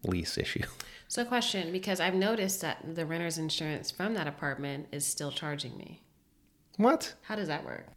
lease 0.04 0.38
issue. 0.38 0.64
So, 1.08 1.24
question 1.24 1.72
because 1.72 2.00
I've 2.00 2.14
noticed 2.14 2.62
that 2.62 2.96
the 2.96 3.06
renter's 3.06 3.38
insurance 3.38 3.92
from 3.92 4.14
that 4.16 4.28
apartment 4.28 4.88
is 4.92 5.06
still 5.06 5.32
charging 5.32 5.78
me. 5.78 6.02
What? 6.78 7.14
How 7.24 7.36
does 7.36 7.48
that 7.48 7.66
work? 7.66 7.88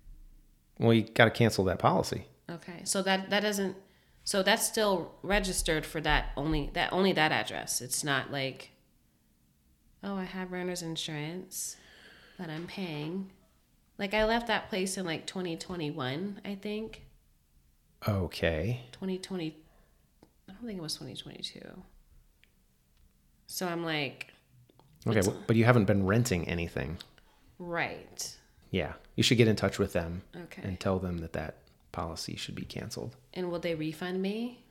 Well, 0.79 0.95
you 0.95 1.03
got 1.03 1.27
to 1.27 1.31
cancel 1.31 1.65
that 1.65 1.79
policy. 1.79 2.27
Okay, 2.51 2.81
so 2.85 3.03
that 3.03 3.31
that 3.31 3.41
doesn't. 3.41 3.77
So 4.25 4.43
that's 4.43 4.67
still 4.67 5.15
registered 5.23 5.85
for 5.85 6.01
that 6.03 6.31
only 6.37 6.71
that 6.75 6.93
only 6.93 7.13
that 7.13 7.33
address. 7.33 7.81
It's 7.81 8.05
not 8.05 8.31
like, 8.31 8.71
oh, 10.03 10.17
I 10.17 10.25
have 10.25 10.53
renter's 10.53 10.83
insurance 10.83 11.77
that 12.39 12.49
I'm 12.49 12.67
paying. 12.67 13.31
Like 13.99 14.15
I 14.15 14.25
left 14.25 14.47
that 14.47 14.71
place 14.71 14.97
in 14.97 15.05
like 15.05 15.27
2021, 15.27 16.41
I 16.45 16.55
think. 16.55 17.03
Okay. 18.09 18.81
2020. 18.93 19.57
I 20.49 20.53
don't 20.53 20.67
think 20.67 20.79
it 20.79 20.83
was 20.83 20.95
2022. 20.95 21.61
So 23.53 23.67
I'm 23.67 23.85
like, 23.85 24.29
Okay. 25.07 25.23
But, 25.25 25.47
but 25.49 25.57
you 25.57 25.65
haven't 25.65 25.87
been 25.87 26.07
renting 26.07 26.47
anything. 26.49 26.99
right. 27.59 28.37
Yeah. 28.71 28.93
You 29.17 29.25
should 29.25 29.39
get 29.39 29.49
in 29.49 29.57
touch 29.57 29.79
with 29.81 29.93
them 29.93 30.23
Okay. 30.45 30.63
and 30.63 30.79
tell 30.79 31.01
them 31.01 31.19
that 31.19 31.33
that 31.33 31.57
policy 31.91 32.37
should 32.37 32.55
be 32.55 32.63
canceled. 32.65 33.17
And 33.35 33.51
will 33.51 33.59
they 33.59 33.75
refund 33.75 34.23
me 34.23 34.63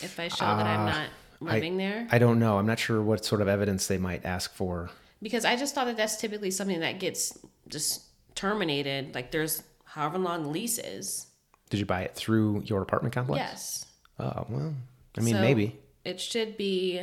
if 0.00 0.18
I 0.18 0.28
show 0.28 0.46
that 0.46 0.64
I'm 0.66 0.80
uh, 0.88 0.90
not 0.90 1.08
living 1.40 1.76
there? 1.76 2.08
I 2.10 2.18
don't 2.18 2.38
know. 2.38 2.56
I'm 2.58 2.64
not 2.66 2.78
sure 2.78 3.02
what 3.02 3.24
sort 3.26 3.42
of 3.42 3.48
evidence 3.48 3.86
they 3.88 3.98
might 3.98 4.24
ask 4.24 4.54
for. 4.54 4.88
Because 5.20 5.44
I 5.44 5.56
just 5.56 5.74
thought 5.74 5.84
that 5.86 5.98
that's 5.98 6.16
typically 6.16 6.50
something 6.50 6.80
that 6.80 6.98
gets 6.98 7.38
just 7.68 8.02
terminated. 8.34 9.14
Like 9.14 9.30
there's 9.32 9.62
however 9.84 10.16
long 10.18 10.44
the 10.44 10.48
lease 10.48 10.78
is. 10.78 11.26
Did 11.68 11.80
you 11.80 11.86
buy 11.86 12.02
it 12.02 12.14
through 12.14 12.62
your 12.64 12.80
apartment 12.80 13.14
complex? 13.14 13.38
Yes. 13.38 13.86
Oh, 14.18 14.46
well, 14.48 14.74
I 15.18 15.20
mean, 15.20 15.34
So 15.34 15.40
maybe. 15.42 15.78
It 16.06 16.18
should 16.20 16.56
be 16.56 17.02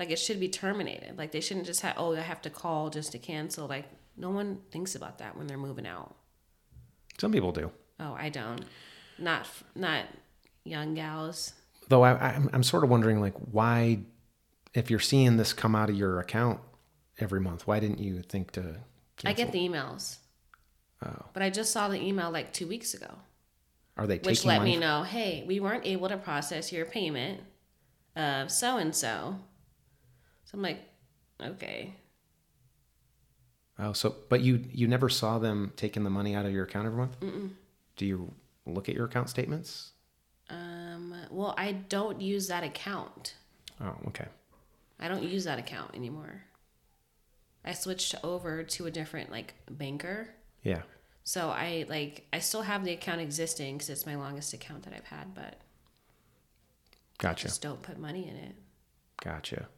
like 0.00 0.10
it 0.10 0.18
should 0.18 0.40
be 0.40 0.48
terminated. 0.48 1.16
Like 1.18 1.30
they 1.30 1.40
shouldn't 1.40 1.66
just 1.66 1.82
have 1.82 1.94
oh 1.98 2.16
I 2.16 2.20
have 2.20 2.42
to 2.42 2.50
call 2.50 2.90
just 2.90 3.12
to 3.12 3.18
cancel. 3.18 3.68
Like 3.68 3.84
no 4.16 4.30
one 4.30 4.58
thinks 4.72 4.96
about 4.96 5.18
that 5.18 5.36
when 5.36 5.46
they're 5.46 5.58
moving 5.58 5.86
out. 5.86 6.16
Some 7.18 7.30
people 7.30 7.52
do. 7.52 7.70
Oh, 8.00 8.16
I 8.18 8.30
don't. 8.30 8.64
Not 9.18 9.46
not 9.76 10.06
young 10.64 10.94
gals. 10.94 11.52
Though 11.88 12.02
I, 12.02 12.12
I'm, 12.12 12.48
I'm 12.52 12.62
sort 12.62 12.84
of 12.84 12.90
wondering, 12.90 13.20
like, 13.20 13.34
why, 13.50 13.98
if 14.74 14.90
you're 14.90 15.00
seeing 15.00 15.36
this 15.36 15.52
come 15.52 15.74
out 15.74 15.90
of 15.90 15.96
your 15.96 16.20
account 16.20 16.60
every 17.18 17.40
month, 17.40 17.66
why 17.66 17.80
didn't 17.80 17.98
you 17.98 18.22
think 18.22 18.52
to? 18.52 18.76
I 19.24 19.32
get 19.32 19.52
the 19.52 19.58
emails. 19.58 20.18
Oh. 21.04 21.26
But 21.34 21.42
I 21.42 21.50
just 21.50 21.72
saw 21.72 21.88
the 21.88 22.00
email 22.00 22.30
like 22.30 22.52
2 22.52 22.66
weeks 22.66 22.94
ago. 22.94 23.10
Are 23.98 24.06
they 24.06 24.18
which 24.18 24.44
let 24.44 24.58
money? 24.58 24.72
me 24.72 24.76
know, 24.78 25.02
hey, 25.02 25.44
we 25.46 25.60
weren't 25.60 25.84
able 25.84 26.08
to 26.08 26.16
process 26.16 26.72
your 26.72 26.86
payment 26.86 27.40
of 28.16 28.50
so 28.50 28.78
and 28.78 28.94
so. 28.94 29.36
So 30.50 30.58
I'm 30.58 30.62
like, 30.62 30.80
okay. 31.40 31.94
Oh, 33.78 33.92
so 33.92 34.16
but 34.28 34.40
you 34.40 34.64
you 34.72 34.88
never 34.88 35.08
saw 35.08 35.38
them 35.38 35.72
taking 35.76 36.02
the 36.02 36.10
money 36.10 36.34
out 36.34 36.44
of 36.44 36.52
your 36.52 36.64
account 36.64 36.86
every 36.86 36.98
month? 36.98 37.16
Do 37.96 38.04
you 38.04 38.32
look 38.66 38.88
at 38.88 38.96
your 38.96 39.04
account 39.06 39.30
statements? 39.30 39.92
Um, 40.48 41.14
well, 41.30 41.54
I 41.56 41.72
don't 41.72 42.20
use 42.20 42.48
that 42.48 42.64
account. 42.64 43.34
Oh, 43.80 43.94
okay. 44.08 44.26
I 44.98 45.06
don't 45.06 45.22
use 45.22 45.44
that 45.44 45.60
account 45.60 45.94
anymore. 45.94 46.42
I 47.64 47.72
switched 47.72 48.16
over 48.24 48.64
to 48.64 48.86
a 48.86 48.90
different 48.90 49.30
like 49.30 49.54
banker. 49.70 50.30
Yeah. 50.64 50.82
So 51.22 51.50
I 51.50 51.86
like 51.88 52.26
I 52.32 52.40
still 52.40 52.62
have 52.62 52.84
the 52.84 52.92
account 52.92 53.20
existing 53.20 53.76
because 53.76 53.88
it's 53.88 54.04
my 54.04 54.16
longest 54.16 54.52
account 54.52 54.82
that 54.82 54.94
I've 54.94 55.04
had, 55.04 55.32
but 55.32 55.60
Gotcha. 57.18 57.46
just 57.46 57.62
don't 57.62 57.82
put 57.82 58.00
money 58.00 58.28
in 58.28 58.34
it. 58.34 58.56
Gotcha. 59.22 59.68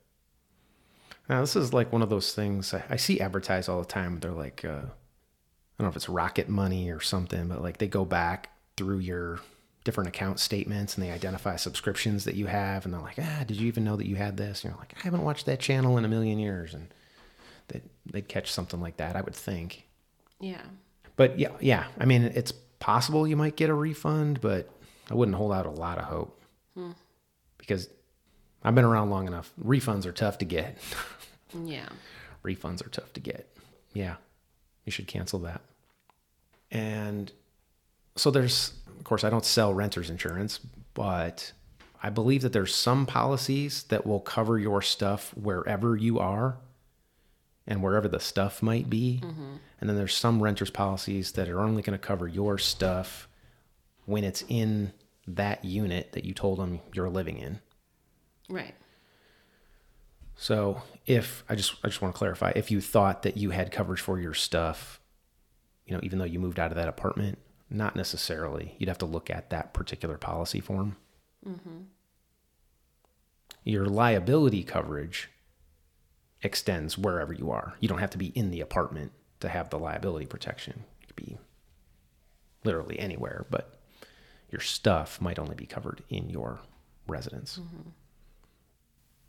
Now 1.28 1.40
this 1.40 1.56
is 1.56 1.72
like 1.72 1.92
one 1.92 2.02
of 2.02 2.10
those 2.10 2.34
things 2.34 2.74
I, 2.74 2.84
I 2.90 2.96
see 2.96 3.20
advertised 3.20 3.68
all 3.68 3.80
the 3.80 3.86
time. 3.86 4.18
They're 4.20 4.32
like, 4.32 4.64
uh, 4.64 4.68
I 4.68 5.78
don't 5.78 5.86
know 5.86 5.88
if 5.88 5.96
it's 5.96 6.08
Rocket 6.08 6.48
Money 6.48 6.90
or 6.90 7.00
something, 7.00 7.48
but 7.48 7.62
like 7.62 7.78
they 7.78 7.88
go 7.88 8.04
back 8.04 8.50
through 8.76 8.98
your 8.98 9.40
different 9.84 10.08
account 10.08 10.38
statements 10.38 10.94
and 10.94 11.04
they 11.04 11.10
identify 11.10 11.56
subscriptions 11.56 12.24
that 12.24 12.34
you 12.34 12.46
have, 12.46 12.84
and 12.84 12.94
they're 12.94 13.00
like, 13.00 13.18
ah, 13.20 13.44
did 13.46 13.56
you 13.56 13.66
even 13.66 13.84
know 13.84 13.96
that 13.96 14.06
you 14.06 14.16
had 14.16 14.36
this? 14.36 14.62
And 14.62 14.70
you're 14.70 14.78
like, 14.78 14.94
I 14.96 15.02
haven't 15.02 15.22
watched 15.22 15.46
that 15.46 15.60
channel 15.60 15.98
in 15.98 16.04
a 16.04 16.08
million 16.08 16.38
years, 16.38 16.74
and 16.74 16.92
they 17.68 17.80
they'd 18.06 18.28
catch 18.28 18.50
something 18.50 18.80
like 18.80 18.98
that, 18.98 19.16
I 19.16 19.22
would 19.22 19.34
think. 19.34 19.86
Yeah. 20.40 20.62
But 21.16 21.38
yeah, 21.38 21.50
yeah, 21.60 21.86
I 21.98 22.04
mean, 22.04 22.22
it's 22.22 22.52
possible 22.78 23.26
you 23.26 23.36
might 23.36 23.56
get 23.56 23.70
a 23.70 23.74
refund, 23.74 24.40
but 24.40 24.70
I 25.10 25.14
wouldn't 25.14 25.36
hold 25.36 25.52
out 25.52 25.66
a 25.66 25.70
lot 25.70 25.98
of 25.98 26.04
hope 26.04 26.42
because 27.58 27.88
I've 28.64 28.74
been 28.74 28.84
around 28.84 29.10
long 29.10 29.26
enough. 29.26 29.52
Refunds 29.62 30.06
are 30.06 30.12
tough 30.12 30.38
to 30.38 30.44
get. 30.44 30.78
Yeah. 31.66 31.90
Refunds 32.42 32.82
are 32.82 32.88
tough 32.88 33.12
to 33.12 33.20
get. 33.20 33.46
Yeah, 33.92 34.14
you 34.86 34.90
should 34.90 35.06
cancel 35.06 35.38
that. 35.40 35.60
And 36.70 37.30
so 38.16 38.30
there's, 38.30 38.72
of 38.98 39.04
course, 39.04 39.22
I 39.22 39.28
don't 39.28 39.44
sell 39.44 39.74
renter's 39.74 40.08
insurance, 40.08 40.60
but 40.94 41.52
I 42.02 42.10
believe 42.10 42.42
that 42.42 42.52
there's 42.52 42.74
some 42.74 43.04
policies 43.04 43.82
that 43.84 44.06
will 44.06 44.20
cover 44.20 44.58
your 44.58 44.80
stuff 44.80 45.32
wherever 45.36 45.94
you 45.94 46.18
are 46.18 46.56
and 47.66 47.82
wherever 47.82 48.08
the 48.08 48.18
stuff 48.18 48.62
might 48.62 48.88
be. 48.90 49.20
Mm-hmm. 49.22 49.56
And 49.80 49.90
then 49.90 49.96
there's 49.96 50.14
some 50.14 50.42
renter's 50.42 50.70
policies 50.70 51.32
that 51.32 51.48
are 51.48 51.60
only 51.60 51.82
going 51.82 51.98
to 51.98 52.04
cover 52.04 52.26
your 52.26 52.58
stuff 52.58 53.28
when 54.06 54.24
it's 54.24 54.42
in 54.48 54.92
that 55.26 55.64
unit 55.64 56.12
that 56.12 56.24
you 56.24 56.34
told 56.34 56.58
them 56.58 56.80
you're 56.92 57.10
living 57.10 57.38
in. 57.38 57.60
Right. 58.52 58.74
So 60.36 60.82
if 61.06 61.44
I 61.48 61.54
just 61.54 61.74
I 61.82 61.88
just 61.88 62.02
want 62.02 62.14
to 62.14 62.18
clarify, 62.18 62.52
if 62.54 62.70
you 62.70 62.80
thought 62.80 63.22
that 63.22 63.36
you 63.36 63.50
had 63.50 63.72
coverage 63.72 64.00
for 64.00 64.20
your 64.20 64.34
stuff, 64.34 65.00
you 65.86 65.94
know, 65.94 66.00
even 66.02 66.18
though 66.18 66.26
you 66.26 66.38
moved 66.38 66.58
out 66.58 66.70
of 66.70 66.76
that 66.76 66.88
apartment, 66.88 67.38
not 67.70 67.96
necessarily. 67.96 68.74
You'd 68.78 68.88
have 68.88 68.98
to 68.98 69.06
look 69.06 69.30
at 69.30 69.50
that 69.50 69.72
particular 69.72 70.18
policy 70.18 70.60
form. 70.60 70.96
Mm-hmm. 71.48 71.84
Your 73.64 73.86
liability 73.86 74.64
coverage 74.64 75.30
extends 76.42 76.98
wherever 76.98 77.32
you 77.32 77.50
are. 77.50 77.74
You 77.80 77.88
don't 77.88 77.98
have 77.98 78.10
to 78.10 78.18
be 78.18 78.26
in 78.26 78.50
the 78.50 78.60
apartment 78.60 79.12
to 79.40 79.48
have 79.48 79.70
the 79.70 79.78
liability 79.78 80.26
protection. 80.26 80.84
You 81.00 81.06
could 81.06 81.16
be 81.16 81.38
literally 82.64 82.98
anywhere, 82.98 83.46
but 83.48 83.80
your 84.50 84.60
stuff 84.60 85.20
might 85.20 85.38
only 85.38 85.54
be 85.54 85.66
covered 85.66 86.02
in 86.10 86.28
your 86.28 86.60
residence. 87.06 87.58
Mm-hmm. 87.58 87.88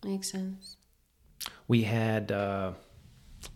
Makes 0.04 0.32
sense. 0.32 0.78
we 1.68 1.84
had 1.84 2.32
uh, 2.32 2.72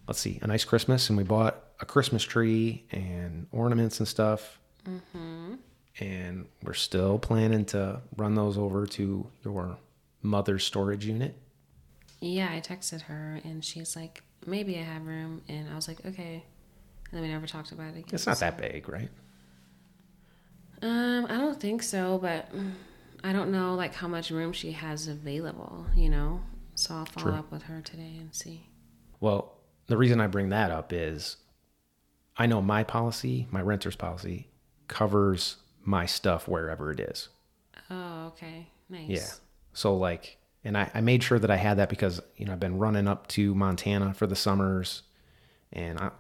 let's 0.08 0.20
see 0.20 0.40
a 0.42 0.48
nice 0.48 0.64
christmas 0.66 1.10
and 1.10 1.18
we 1.18 1.24
bought 1.24 1.64
a 1.80 1.86
christmas 1.86 2.24
tree 2.24 2.86
and 2.92 3.48
ornaments 3.52 4.00
and 4.00 4.08
stuff 4.08 4.60
and 6.00 6.46
we're 6.64 6.74
still 6.74 7.20
planning 7.20 7.66
to 7.66 8.00
run 8.18 8.36
those 8.36 8.58
over 8.58 8.86
to 8.86 9.28
your 9.44 9.78
mother's 10.22 10.64
storage 10.64 11.06
unit 11.06 11.36
Yeah, 12.22 12.50
I 12.52 12.62
texted 12.62 13.02
her 13.04 13.42
and 13.44 13.64
she's 13.66 13.96
like, 13.96 14.24
maybe 14.46 14.78
I 14.78 14.84
have 14.84 15.06
room. 15.06 15.42
And 15.50 15.70
I 15.70 15.76
was 15.76 15.88
like, 15.88 16.04
okay. 16.06 16.44
And 17.10 17.14
then 17.14 17.22
we 17.22 17.28
never 17.28 17.46
talked 17.48 17.72
about 17.72 17.88
it 17.96 18.00
again. 18.00 18.06
it's 18.14 18.26
not 18.26 18.40
that 18.40 18.58
big 18.58 18.88
right 18.90 19.10
Um, 20.82 21.26
I 21.30 21.38
don't 21.38 21.60
think 21.60 21.84
so, 21.84 22.18
but 22.20 22.54
mm, 22.56 22.72
I 23.28 23.34
don't 23.34 23.52
know 23.52 23.76
like 23.76 23.94
how 23.94 24.08
much 24.08 24.32
room 24.32 24.54
she 24.54 24.72
has 24.72 25.08
available, 25.08 25.86
you 25.96 26.10
know? 26.10 26.42
So 26.76 26.94
I'll 26.96 27.06
follow 27.06 27.32
True. 27.32 27.40
up 27.40 27.52
with 27.52 27.64
her 27.64 27.82
today 27.82 28.16
and 28.20 28.34
see. 28.34 28.68
well 29.20 29.54
the 29.88 29.98
reason 29.98 30.20
i 30.22 30.28
bring 30.28 30.50
that 30.50 30.70
up 30.70 30.92
is 30.94 31.38
i 32.38 32.46
know 32.46 32.62
my 32.62 32.84
policy 32.84 33.48
my 33.52 33.62
renter's 33.62 33.96
policy 33.96 34.48
covers 34.88 35.58
my 35.84 36.06
stuff 36.06 36.48
wherever 36.48 36.92
it 36.92 37.00
is 37.00 37.30
Oh, 37.90 38.28
okay. 38.28 38.68
Nice. 38.90 39.10
Yeah. 39.10 39.28
So 39.74 39.96
like, 39.96 40.38
and 40.64 40.78
I, 40.78 40.92
I 40.94 41.02
made 41.02 41.24
sure 41.24 41.40
that 41.40 41.50
I 41.52 41.56
had 41.56 41.78
that 41.78 41.90
because 41.90 42.20
you 42.36 42.46
know 42.46 42.52
I've 42.54 42.60
been 42.60 42.78
running 42.78 43.08
up 43.08 43.28
to 43.30 43.56
Montana 43.56 44.14
for 44.14 44.28
the 44.28 44.36
summers, 44.36 45.04
and 45.72 45.98
I 46.00 46.12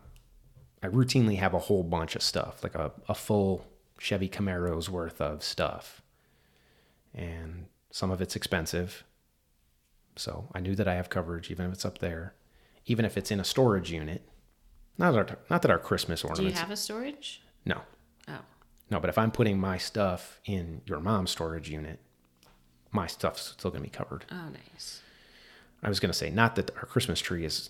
I 0.81 0.87
routinely 0.87 1.37
have 1.39 1.53
a 1.53 1.59
whole 1.59 1.83
bunch 1.83 2.15
of 2.15 2.21
stuff, 2.21 2.63
like 2.63 2.75
a, 2.75 2.91
a 3.09 3.15
full 3.15 3.65
Chevy 3.99 4.29
Camaro's 4.29 4.89
worth 4.89 5.19
of 5.19 5.43
stuff, 5.43 6.01
and 7.17 7.65
some 7.91 8.11
of 8.11 8.21
it's 8.21 8.35
expensive. 8.37 9.03
So 10.15 10.49
I 10.55 10.59
knew 10.61 10.75
that 10.75 10.87
I 10.87 10.95
have 10.95 11.09
coverage, 11.09 11.51
even 11.51 11.65
if 11.67 11.73
it's 11.73 11.85
up 11.85 11.97
there, 11.97 12.35
even 12.85 13.03
if 13.03 13.17
it's 13.17 13.31
in 13.31 13.39
a 13.39 13.43
storage 13.43 13.91
unit. 13.91 14.27
Not 14.97 15.15
our, 15.15 15.37
not 15.49 15.61
that 15.63 15.69
our 15.71 15.77
Christmas 15.79 16.23
ornaments. 16.23 16.39
Do 16.39 16.59
you 16.59 16.59
have 16.59 16.71
a 16.71 16.77
storage? 16.77 17.41
no, 17.65 17.81
Oh. 18.29 18.39
no, 18.89 18.99
but 18.99 19.09
if 19.09 19.17
I'm 19.17 19.31
putting 19.31 19.59
my 19.59 19.77
stuff 19.77 20.39
in 20.45 20.81
your 20.85 20.99
mom's 20.99 21.31
storage 21.31 21.69
unit, 21.69 21.99
my 22.91 23.05
stuff's 23.07 23.53
still 23.57 23.69
gonna 23.71 23.83
be 23.83 23.89
covered. 23.89 24.25
Oh, 24.31 24.49
nice. 24.49 25.01
I 25.83 25.89
was 25.89 25.99
gonna 25.99 26.13
say 26.13 26.29
not 26.31 26.55
that 26.55 26.71
our 26.77 26.85
Christmas 26.85 27.19
tree 27.19 27.45
is 27.45 27.69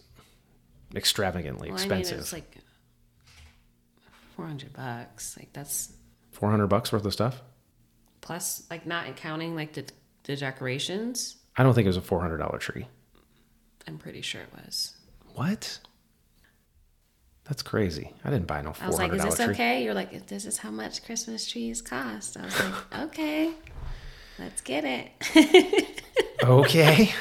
extravagantly 0.95 1.67
Well, 1.69 1.75
expensive. 1.77 2.11
I 2.13 2.15
mean, 2.15 2.21
it's 2.21 2.33
like 2.33 2.57
400 4.35 4.71
bucks. 4.73 5.35
Like 5.37 5.51
that's 5.53 5.93
Four 6.31 6.51
hundred 6.51 6.67
bucks 6.67 6.91
worth 6.91 7.03
of 7.03 7.11
stuff. 7.13 7.41
Plus, 8.27 8.63
like 8.69 8.85
not 8.85 9.15
counting 9.15 9.55
like 9.55 9.73
the, 9.73 9.85
the 10.23 10.35
decorations. 10.35 11.37
I 11.55 11.63
don't 11.63 11.73
think 11.73 11.85
it 11.85 11.89
was 11.89 11.97
a 11.97 12.01
four 12.01 12.21
hundred 12.21 12.37
dollar 12.37 12.59
tree. 12.59 12.87
I'm 13.87 13.97
pretty 13.97 14.21
sure 14.21 14.41
it 14.41 14.49
was. 14.53 14.95
What? 15.33 15.79
That's 17.45 17.63
crazy. 17.63 18.13
I 18.25 18.29
didn't 18.29 18.45
buy 18.45 18.61
no 18.61 18.73
I 18.81 18.87
was 18.87 18.97
like, 18.97 19.13
is 19.13 19.23
this 19.23 19.39
okay? 19.39 19.81
You're 19.81 19.93
like, 19.93 20.27
this 20.27 20.45
is 20.45 20.57
how 20.57 20.69
much 20.69 21.05
Christmas 21.05 21.49
trees 21.49 21.81
cost. 21.81 22.35
I 22.35 22.43
was 22.43 22.59
like, 22.59 22.99
okay, 23.05 23.53
let's 24.37 24.59
get 24.59 24.83
it. 24.83 26.03
okay. 26.43 27.13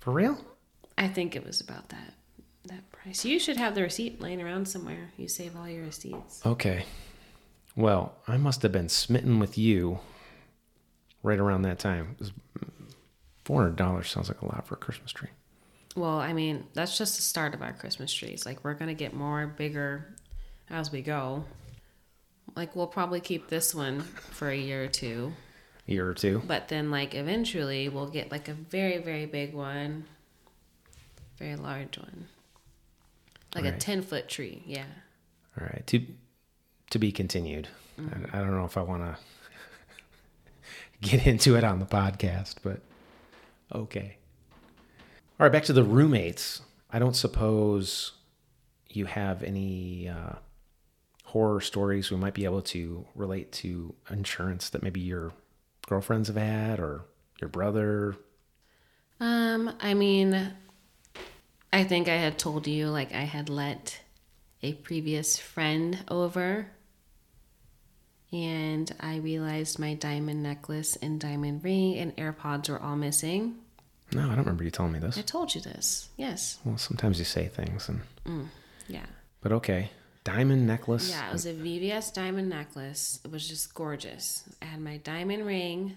For 0.00 0.10
real? 0.10 0.44
I 0.98 1.06
think 1.06 1.36
it 1.36 1.46
was 1.46 1.60
about 1.60 1.90
that 1.90 2.14
that 2.64 2.90
price. 2.90 3.24
You 3.24 3.38
should 3.38 3.56
have 3.56 3.76
the 3.76 3.82
receipt 3.82 4.20
laying 4.20 4.42
around 4.42 4.66
somewhere. 4.66 5.12
You 5.16 5.28
save 5.28 5.56
all 5.56 5.68
your 5.68 5.84
receipts. 5.84 6.44
Okay. 6.44 6.84
Well, 7.76 8.14
I 8.28 8.36
must 8.36 8.62
have 8.62 8.72
been 8.72 8.88
smitten 8.88 9.38
with 9.38 9.56
you 9.56 10.00
right 11.22 11.38
around 11.38 11.62
that 11.62 11.78
time. 11.78 12.16
Four 13.44 13.62
hundred 13.62 13.76
dollars 13.76 14.10
sounds 14.10 14.28
like 14.28 14.42
a 14.42 14.46
lot 14.46 14.66
for 14.66 14.74
a 14.74 14.78
Christmas 14.78 15.12
tree. 15.12 15.30
Well, 15.96 16.18
I 16.18 16.32
mean, 16.32 16.64
that's 16.74 16.96
just 16.96 17.16
the 17.16 17.22
start 17.22 17.54
of 17.54 17.62
our 17.62 17.72
Christmas 17.72 18.12
trees. 18.12 18.46
Like 18.46 18.64
we're 18.64 18.74
gonna 18.74 18.94
get 18.94 19.14
more 19.14 19.46
bigger 19.46 20.14
as 20.70 20.92
we 20.92 21.02
go. 21.02 21.44
Like 22.54 22.76
we'll 22.76 22.86
probably 22.86 23.20
keep 23.20 23.48
this 23.48 23.74
one 23.74 24.00
for 24.00 24.48
a 24.48 24.56
year 24.56 24.84
or 24.84 24.88
two. 24.88 25.32
year 25.86 26.08
or 26.08 26.14
two. 26.14 26.42
But 26.46 26.68
then 26.68 26.90
like 26.90 27.14
eventually 27.14 27.88
we'll 27.88 28.10
get 28.10 28.30
like 28.30 28.48
a 28.48 28.54
very, 28.54 28.98
very 28.98 29.26
big 29.26 29.54
one. 29.54 30.04
Very 31.38 31.56
large 31.56 31.98
one. 31.98 32.28
Like 33.54 33.64
a 33.64 33.76
ten 33.76 34.02
foot 34.02 34.28
tree, 34.28 34.62
yeah. 34.66 34.84
All 35.60 35.66
right. 35.66 35.86
To 35.88 36.06
to 36.92 36.98
be 36.98 37.10
continued. 37.10 37.68
I, 37.98 38.38
I 38.38 38.40
don't 38.40 38.54
know 38.54 38.64
if 38.64 38.76
I 38.76 38.82
want 38.82 39.02
to 39.02 39.16
get 41.00 41.26
into 41.26 41.56
it 41.56 41.64
on 41.64 41.78
the 41.78 41.86
podcast, 41.86 42.56
but 42.62 42.80
okay. 43.74 44.16
All 45.40 45.46
right, 45.46 45.52
back 45.52 45.64
to 45.64 45.72
the 45.72 45.82
roommates. 45.82 46.60
I 46.90 46.98
don't 46.98 47.16
suppose 47.16 48.12
you 48.90 49.06
have 49.06 49.42
any 49.42 50.08
uh, 50.08 50.34
horror 51.24 51.62
stories 51.62 52.10
we 52.10 52.18
might 52.18 52.34
be 52.34 52.44
able 52.44 52.62
to 52.62 53.06
relate 53.14 53.52
to 53.52 53.94
insurance 54.10 54.68
that 54.70 54.82
maybe 54.82 55.00
your 55.00 55.32
girlfriends 55.88 56.28
have 56.28 56.36
had 56.36 56.78
or 56.78 57.06
your 57.40 57.48
brother. 57.48 58.16
Um, 59.18 59.74
I 59.80 59.94
mean, 59.94 60.52
I 61.72 61.84
think 61.84 62.08
I 62.08 62.16
had 62.16 62.38
told 62.38 62.66
you 62.66 62.88
like 62.88 63.14
I 63.14 63.22
had 63.22 63.48
let 63.48 64.00
a 64.62 64.74
previous 64.74 65.38
friend 65.38 66.04
over 66.08 66.68
and 68.32 68.90
I 69.00 69.16
realized 69.16 69.78
my 69.78 69.94
diamond 69.94 70.42
necklace 70.42 70.96
and 70.96 71.20
diamond 71.20 71.62
ring 71.64 71.96
and 71.98 72.16
AirPods 72.16 72.68
were 72.68 72.80
all 72.80 72.96
missing. 72.96 73.56
No, 74.14 74.22
I 74.22 74.28
don't 74.28 74.38
remember 74.38 74.64
you 74.64 74.70
telling 74.70 74.92
me 74.92 74.98
this. 74.98 75.16
I 75.18 75.22
told 75.22 75.54
you 75.54 75.60
this. 75.60 76.08
Yes. 76.16 76.58
Well, 76.64 76.76
sometimes 76.78 77.18
you 77.18 77.24
say 77.24 77.48
things, 77.48 77.88
and 77.88 78.00
mm, 78.26 78.46
Yeah. 78.88 79.06
but 79.40 79.52
okay. 79.52 79.90
Diamond 80.24 80.66
necklace. 80.66 81.10
Yeah, 81.10 81.28
it 81.28 81.32
was 81.32 81.46
a 81.46 81.52
VVS 81.54 82.12
diamond 82.14 82.48
necklace. 82.48 83.18
It 83.24 83.30
was 83.32 83.48
just 83.48 83.74
gorgeous. 83.74 84.44
I 84.62 84.66
had 84.66 84.80
my 84.80 84.98
diamond 84.98 85.44
ring 85.46 85.96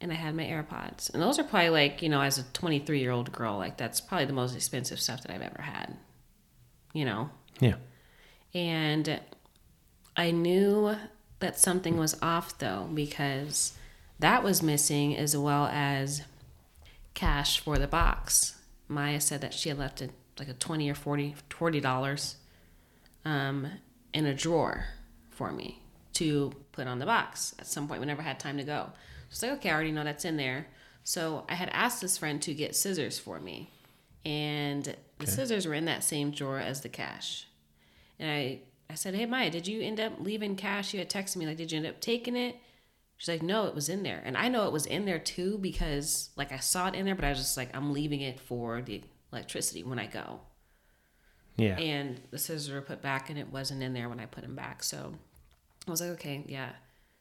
and 0.00 0.10
I 0.10 0.16
had 0.16 0.34
my 0.34 0.42
AirPods. 0.44 1.12
And 1.14 1.22
those 1.22 1.38
are 1.38 1.44
probably 1.44 1.70
like, 1.70 2.02
you 2.02 2.08
know, 2.08 2.20
as 2.20 2.38
a 2.38 2.42
23 2.54 2.98
year 2.98 3.12
old 3.12 3.30
girl, 3.30 3.56
like 3.56 3.76
that's 3.76 4.00
probably 4.00 4.26
the 4.26 4.32
most 4.32 4.56
expensive 4.56 5.00
stuff 5.00 5.22
that 5.22 5.30
I've 5.32 5.42
ever 5.42 5.62
had. 5.62 5.96
You 6.92 7.04
know? 7.04 7.30
Yeah. 7.60 7.76
And 8.52 9.20
I 10.16 10.30
knew 10.30 10.96
that 11.40 11.58
something 11.58 11.98
was 11.98 12.16
off 12.22 12.58
though, 12.58 12.88
because 12.92 13.74
that 14.18 14.42
was 14.42 14.62
missing 14.62 15.16
as 15.16 15.36
well 15.36 15.66
as 15.66 16.22
cash 17.14 17.60
for 17.60 17.78
the 17.78 17.86
box. 17.86 18.56
Maya 18.88 19.20
said 19.20 19.40
that 19.40 19.52
she 19.54 19.68
had 19.68 19.78
left 19.78 20.00
it 20.00 20.12
like 20.38 20.48
a 20.48 20.54
20 20.54 20.90
or 20.90 20.94
40 20.94 21.80
dollars 21.80 22.36
um, 23.24 23.66
in 24.12 24.26
a 24.26 24.34
drawer 24.34 24.86
for 25.30 25.52
me 25.52 25.80
to 26.14 26.52
put 26.72 26.86
on 26.86 26.98
the 26.98 27.06
box 27.06 27.54
at 27.58 27.66
some 27.66 27.88
point. 27.88 28.00
We 28.00 28.06
never 28.06 28.22
had 28.22 28.40
time 28.40 28.56
to 28.56 28.64
go. 28.64 28.90
She's 29.28 29.42
like, 29.42 29.52
okay, 29.52 29.70
I 29.70 29.74
already 29.74 29.92
know 29.92 30.04
that's 30.04 30.24
in 30.24 30.36
there. 30.36 30.66
So 31.04 31.44
I 31.48 31.54
had 31.54 31.68
asked 31.70 32.00
this 32.00 32.18
friend 32.18 32.40
to 32.42 32.54
get 32.54 32.74
scissors 32.74 33.18
for 33.18 33.38
me, 33.38 33.70
and 34.24 34.96
the 35.18 35.26
scissors 35.26 35.66
were 35.66 35.74
in 35.74 35.84
that 35.84 36.02
same 36.02 36.30
drawer 36.30 36.58
as 36.58 36.80
the 36.80 36.88
cash. 36.88 37.46
And 38.18 38.30
I, 38.30 38.60
I 38.88 38.94
said, 38.94 39.14
hey 39.14 39.26
Maya, 39.26 39.50
did 39.50 39.66
you 39.66 39.82
end 39.82 40.00
up 40.00 40.14
leaving 40.20 40.56
cash? 40.56 40.92
You 40.92 41.00
had 41.00 41.10
texted 41.10 41.36
me 41.36 41.46
like, 41.46 41.56
did 41.56 41.72
you 41.72 41.78
end 41.78 41.86
up 41.86 42.00
taking 42.00 42.36
it? 42.36 42.56
She's 43.16 43.28
like, 43.28 43.42
no, 43.42 43.66
it 43.66 43.74
was 43.74 43.88
in 43.88 44.02
there. 44.02 44.22
And 44.24 44.36
I 44.36 44.48
know 44.48 44.66
it 44.66 44.72
was 44.72 44.86
in 44.86 45.06
there 45.06 45.18
too 45.18 45.58
because 45.58 46.30
like 46.36 46.52
I 46.52 46.58
saw 46.58 46.88
it 46.88 46.94
in 46.94 47.06
there, 47.06 47.14
but 47.14 47.24
I 47.24 47.30
was 47.30 47.38
just 47.38 47.56
like, 47.56 47.74
I'm 47.74 47.92
leaving 47.92 48.20
it 48.20 48.40
for 48.40 48.82
the 48.82 49.02
electricity 49.32 49.82
when 49.82 49.98
I 49.98 50.06
go. 50.06 50.40
Yeah. 51.56 51.78
And 51.78 52.20
the 52.30 52.38
scissors 52.38 52.70
were 52.70 52.82
put 52.82 53.00
back 53.00 53.30
and 53.30 53.38
it 53.38 53.50
wasn't 53.50 53.82
in 53.82 53.94
there 53.94 54.08
when 54.08 54.20
I 54.20 54.26
put 54.26 54.42
them 54.42 54.54
back. 54.54 54.82
So 54.82 55.14
I 55.86 55.90
was 55.90 56.00
like, 56.00 56.10
okay, 56.10 56.44
yeah. 56.46 56.70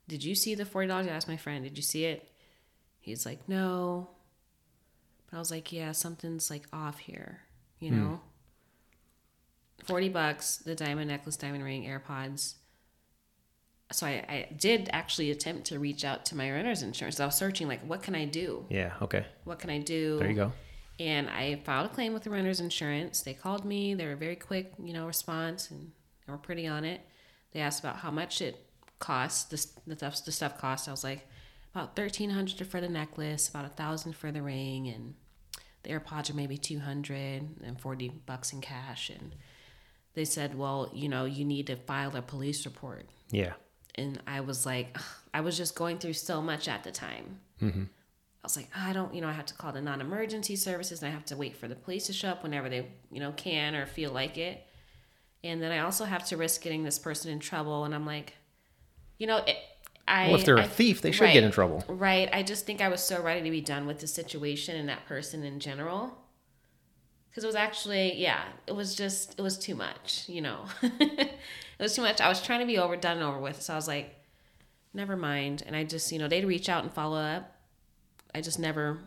Did 0.08 0.24
you 0.24 0.36
see 0.36 0.54
the 0.54 0.66
$40? 0.66 0.92
I 0.92 1.08
asked 1.08 1.28
my 1.28 1.38
friend, 1.38 1.64
did 1.64 1.78
you 1.78 1.84
see 1.84 2.06
it? 2.06 2.30
He's 3.00 3.26
like, 3.26 3.48
no. 3.48 4.10
But 5.30 5.38
I 5.38 5.40
was 5.40 5.52
like, 5.52 5.72
yeah, 5.72 5.94
something's 5.94 6.50
like 6.50 6.64
off 6.74 7.00
here, 7.00 7.42
you 7.80 7.90
hmm. 7.90 8.00
know? 8.00 8.22
40 9.84 10.10
bucks, 10.10 10.58
the 10.58 10.76
diamond 10.76 11.10
necklace, 11.10 11.38
diamond 11.38 11.64
ring, 11.64 11.84
AirPods. 11.84 12.56
So 13.92 14.08
I, 14.08 14.26
I 14.28 14.54
did 14.56 14.90
actually 14.94 15.30
attempt 15.30 15.66
to 15.68 15.80
reach 15.80 16.04
out 16.04 16.26
to 16.28 16.36
my 16.36 16.50
renter's 16.50 16.82
insurance. 16.82 17.20
I 17.20 17.26
was 17.26 17.36
searching, 17.36 17.68
like, 17.68 17.82
what 17.86 18.02
can 18.02 18.16
I 18.16 18.26
do? 18.26 18.66
yeah. 18.70 18.94
Okay. 19.02 19.26
What 19.44 19.60
can 19.60 19.70
I 19.70 19.80
do? 19.80 20.18
There 20.18 20.30
you 20.30 20.36
go. 20.36 20.52
And 21.00 21.30
I 21.30 21.62
filed 21.66 21.88
a 21.88 21.90
claim 21.90 22.14
with 22.14 22.24
the 22.24 22.30
renter's 22.30 22.60
insurance. 22.62 23.22
They 23.22 23.34
called 23.34 23.66
me. 23.66 23.94
They 23.94 24.06
were 24.06 24.16
very 24.16 24.38
quick, 24.38 24.74
you 24.82 24.94
know, 24.94 25.06
response, 25.06 25.70
and 25.70 25.92
they 26.26 26.32
were 26.32 26.38
pretty 26.38 26.66
on 26.68 26.86
it. 26.86 27.02
They 27.52 27.60
asked 27.60 27.82
about 27.82 27.98
how 27.98 28.12
much 28.12 28.42
it 28.42 28.66
cost. 29.00 29.50
The 29.52 29.68
the 29.86 29.96
stuff 29.98 30.26
the 30.26 30.32
stuff 30.32 30.58
cost. 30.58 30.88
I 30.88 30.92
was 30.92 31.04
like, 31.04 31.28
about 31.74 31.98
thirteen 31.98 32.30
hundred 32.30 32.66
for 32.68 32.80
the 32.80 32.88
necklace, 32.88 33.50
about 33.50 33.66
a 33.66 33.70
thousand 33.70 34.16
for 34.16 34.32
the 34.32 34.42
ring, 34.42 34.88
and 34.88 35.16
the 35.84 35.90
AirPods 35.92 36.30
are 36.30 36.34
maybe 36.36 36.58
two 36.58 36.80
hundred 36.80 37.44
and 37.64 37.80
forty 37.80 38.08
bucks 38.08 38.54
in 38.54 38.62
cash. 38.62 39.10
And 39.10 39.36
they 40.16 40.26
said, 40.26 40.58
well, 40.58 40.90
you 40.94 41.08
know, 41.08 41.26
you 41.26 41.46
need 41.46 41.68
to 41.68 41.76
file 41.76 42.16
a 42.16 42.22
police 42.22 42.66
report. 42.66 43.06
Yeah. 43.30 43.54
And 43.96 44.22
I 44.26 44.42
was 44.42 44.66
like, 44.66 44.98
I 45.34 45.42
was 45.42 45.58
just 45.58 45.76
going 45.76 46.00
through 46.00 46.14
so 46.14 46.42
much 46.42 46.68
at 46.68 46.84
the 46.84 46.92
time. 46.92 47.40
Mm-hmm. 47.62 47.84
I 47.84 48.44
was 48.44 48.58
like, 48.58 48.70
I 48.76 48.94
don't, 48.94 49.14
you 49.14 49.22
know, 49.22 49.28
I 49.28 49.34
have 49.34 49.46
to 49.48 49.54
call 49.54 49.72
the 49.72 49.82
non-emergency 49.82 50.56
services, 50.56 51.02
and 51.02 51.10
I 51.10 51.14
have 51.14 51.26
to 51.26 51.38
wait 51.38 51.56
for 51.56 51.68
the 51.68 51.76
police 51.76 52.08
to 52.08 52.14
show 52.14 52.30
up 52.30 52.44
whenever 52.44 52.70
they, 52.70 52.88
you 53.12 53.20
know, 53.20 53.32
can 53.32 53.76
or 53.76 53.86
feel 53.86 54.12
like 54.12 54.38
it. 54.38 54.66
And 55.44 55.62
then 55.62 55.72
I 55.72 55.80
also 55.80 56.06
have 56.06 56.26
to 56.28 56.38
risk 56.38 56.62
getting 56.62 56.84
this 56.84 57.00
person 57.00 57.32
in 57.32 57.40
trouble. 57.40 57.86
And 57.86 57.96
I'm 57.96 58.06
like, 58.06 58.34
you 59.18 59.28
know, 59.28 59.38
it, 59.38 59.58
I. 60.08 60.28
Well, 60.28 60.36
if 60.36 60.46
they're 60.46 60.58
a 60.58 60.64
I- 60.64 60.68
thief, 60.68 61.02
they 61.02 61.12
should 61.12 61.32
get 61.34 61.44
in 61.44 61.52
trouble. 61.52 61.84
Right. 61.88 62.30
I 62.32 62.44
just 62.44 62.66
think 62.66 62.82
I 62.82 62.90
was 62.90 63.02
so 63.02 63.22
ready 63.22 63.42
to 63.42 63.50
be 63.50 63.62
done 63.62 63.88
with 63.88 64.00
the 64.00 64.08
situation 64.08 64.76
and 64.76 64.90
that 64.90 65.06
person 65.08 65.44
in 65.44 65.60
general. 65.60 66.18
Because 67.36 67.44
it 67.44 67.48
was 67.48 67.56
actually, 67.58 68.16
yeah, 68.16 68.44
it 68.66 68.74
was 68.74 68.96
just, 68.96 69.38
it 69.38 69.42
was 69.42 69.58
too 69.58 69.76
much, 69.76 70.24
you 70.30 70.40
know. 70.40 70.68
it 70.82 71.38
was 71.78 71.94
too 71.94 72.02
much. 72.02 72.22
I 72.22 72.30
was 72.30 72.42
trying 72.42 72.62
to 72.62 72.66
be 72.66 72.78
over, 72.78 72.96
done 72.96 73.18
and 73.18 73.26
over 73.26 73.40
with. 73.40 73.62
So 73.62 73.74
I 73.74 73.76
was 73.76 73.90
like, 73.90 74.16
never 74.94 75.18
mind. 75.18 75.62
And 75.68 75.76
I 75.76 75.84
just, 75.84 76.14
you 76.14 76.18
know, 76.18 76.30
they'd 76.30 76.46
reach 76.46 76.70
out 76.70 76.84
and 76.84 76.94
follow 76.94 77.18
up. 77.18 77.58
I 78.34 78.40
just 78.40 78.58
never 78.58 79.00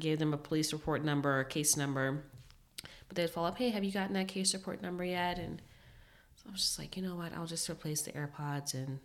gave 0.00 0.18
them 0.18 0.34
a 0.34 0.36
police 0.36 0.72
report 0.72 1.04
number 1.04 1.38
or 1.38 1.44
case 1.44 1.76
number. 1.76 2.24
But 3.06 3.14
they'd 3.14 3.30
follow 3.30 3.46
up, 3.46 3.58
hey, 3.58 3.70
have 3.70 3.84
you 3.84 3.92
gotten 3.92 4.14
that 4.14 4.26
case 4.26 4.52
report 4.52 4.82
number 4.82 5.04
yet? 5.04 5.38
And 5.38 5.62
so 6.34 6.46
I 6.48 6.50
was 6.50 6.62
just 6.62 6.78
like, 6.80 6.96
you 6.96 7.04
know 7.04 7.14
what? 7.14 7.32
I'll 7.34 7.46
just 7.46 7.70
replace 7.70 8.02
the 8.02 8.10
AirPods 8.10 8.74
and 8.74 8.98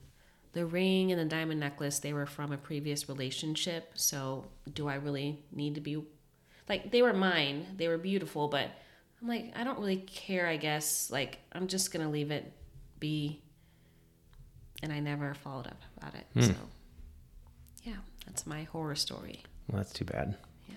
the 0.53 0.65
ring 0.65 1.12
and 1.12 1.21
the 1.21 1.25
diamond 1.25 1.60
necklace. 1.60 1.99
They 1.99 2.13
were 2.13 2.25
from 2.25 2.51
a 2.51 2.58
previous 2.58 3.08
relationship. 3.08 3.91
So 3.93 4.47
do 4.73 4.88
I 4.88 4.95
really 4.95 5.43
need 5.51 5.75
to 5.75 5.82
be 5.82 6.01
like 6.69 6.91
they 6.91 7.01
were 7.01 7.13
mine? 7.13 7.65
They 7.77 7.88
were 7.88 7.97
beautiful, 7.97 8.47
but 8.47 8.69
I'm 9.21 9.27
like, 9.27 9.53
I 9.56 9.63
don't 9.63 9.80
really 9.80 9.97
care. 9.97 10.47
I 10.47 10.58
guess 10.58 11.10
like 11.12 11.39
I'm 11.51 11.67
just 11.67 11.91
gonna 11.91 12.10
leave 12.10 12.32
it 12.32 12.51
be. 12.99 13.41
And 14.84 14.93
I 14.93 14.99
never 14.99 15.34
followed 15.34 15.65
up 15.65 15.82
about 15.97 16.13
it. 16.13 16.27
So 16.39 16.53
yeah, 17.84 17.95
that's 18.27 18.45
my 18.45 18.63
horror 18.63 18.95
story. 18.95 19.43
Well, 19.67 19.77
that's 19.77 19.91
too 19.91 20.06
bad. 20.06 20.38
Yeah. 20.67 20.75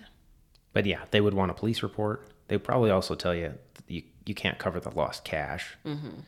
But 0.73 0.87
yeah, 0.87 1.01
they 1.11 1.21
would 1.21 1.35
want 1.35 1.51
a 1.51 1.53
police 1.53 1.83
report. 1.83 2.27
They 2.47 2.57
probably 2.57 2.89
also 2.89 3.13
tell 3.13 3.35
you 3.35 3.53
you 3.87 4.03
you 4.25 4.33
can't 4.33 4.57
cover 4.57 4.79
the 4.79 4.89
lost 4.91 5.23
cash. 5.23 5.77
Mm-hmm. 5.85 6.21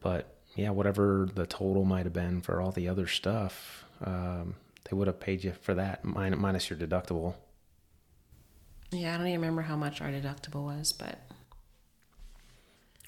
But 0.00 0.34
yeah, 0.56 0.70
whatever 0.70 1.28
the 1.32 1.46
total 1.46 1.84
might 1.84 2.04
have 2.04 2.12
been 2.12 2.40
for 2.40 2.60
all 2.60 2.72
the 2.72 2.88
other 2.88 3.06
stuff, 3.06 3.84
um, 4.04 4.56
they 4.90 4.96
would 4.96 5.06
have 5.06 5.20
paid 5.20 5.44
you 5.44 5.52
for 5.52 5.74
that 5.74 6.04
minus 6.04 6.68
your 6.68 6.78
deductible. 6.78 7.34
Yeah, 8.92 9.14
I 9.14 9.18
don't 9.18 9.26
even 9.26 9.40
remember 9.40 9.62
how 9.62 9.76
much 9.76 10.00
our 10.00 10.08
deductible 10.08 10.64
was, 10.64 10.92
but 10.92 11.18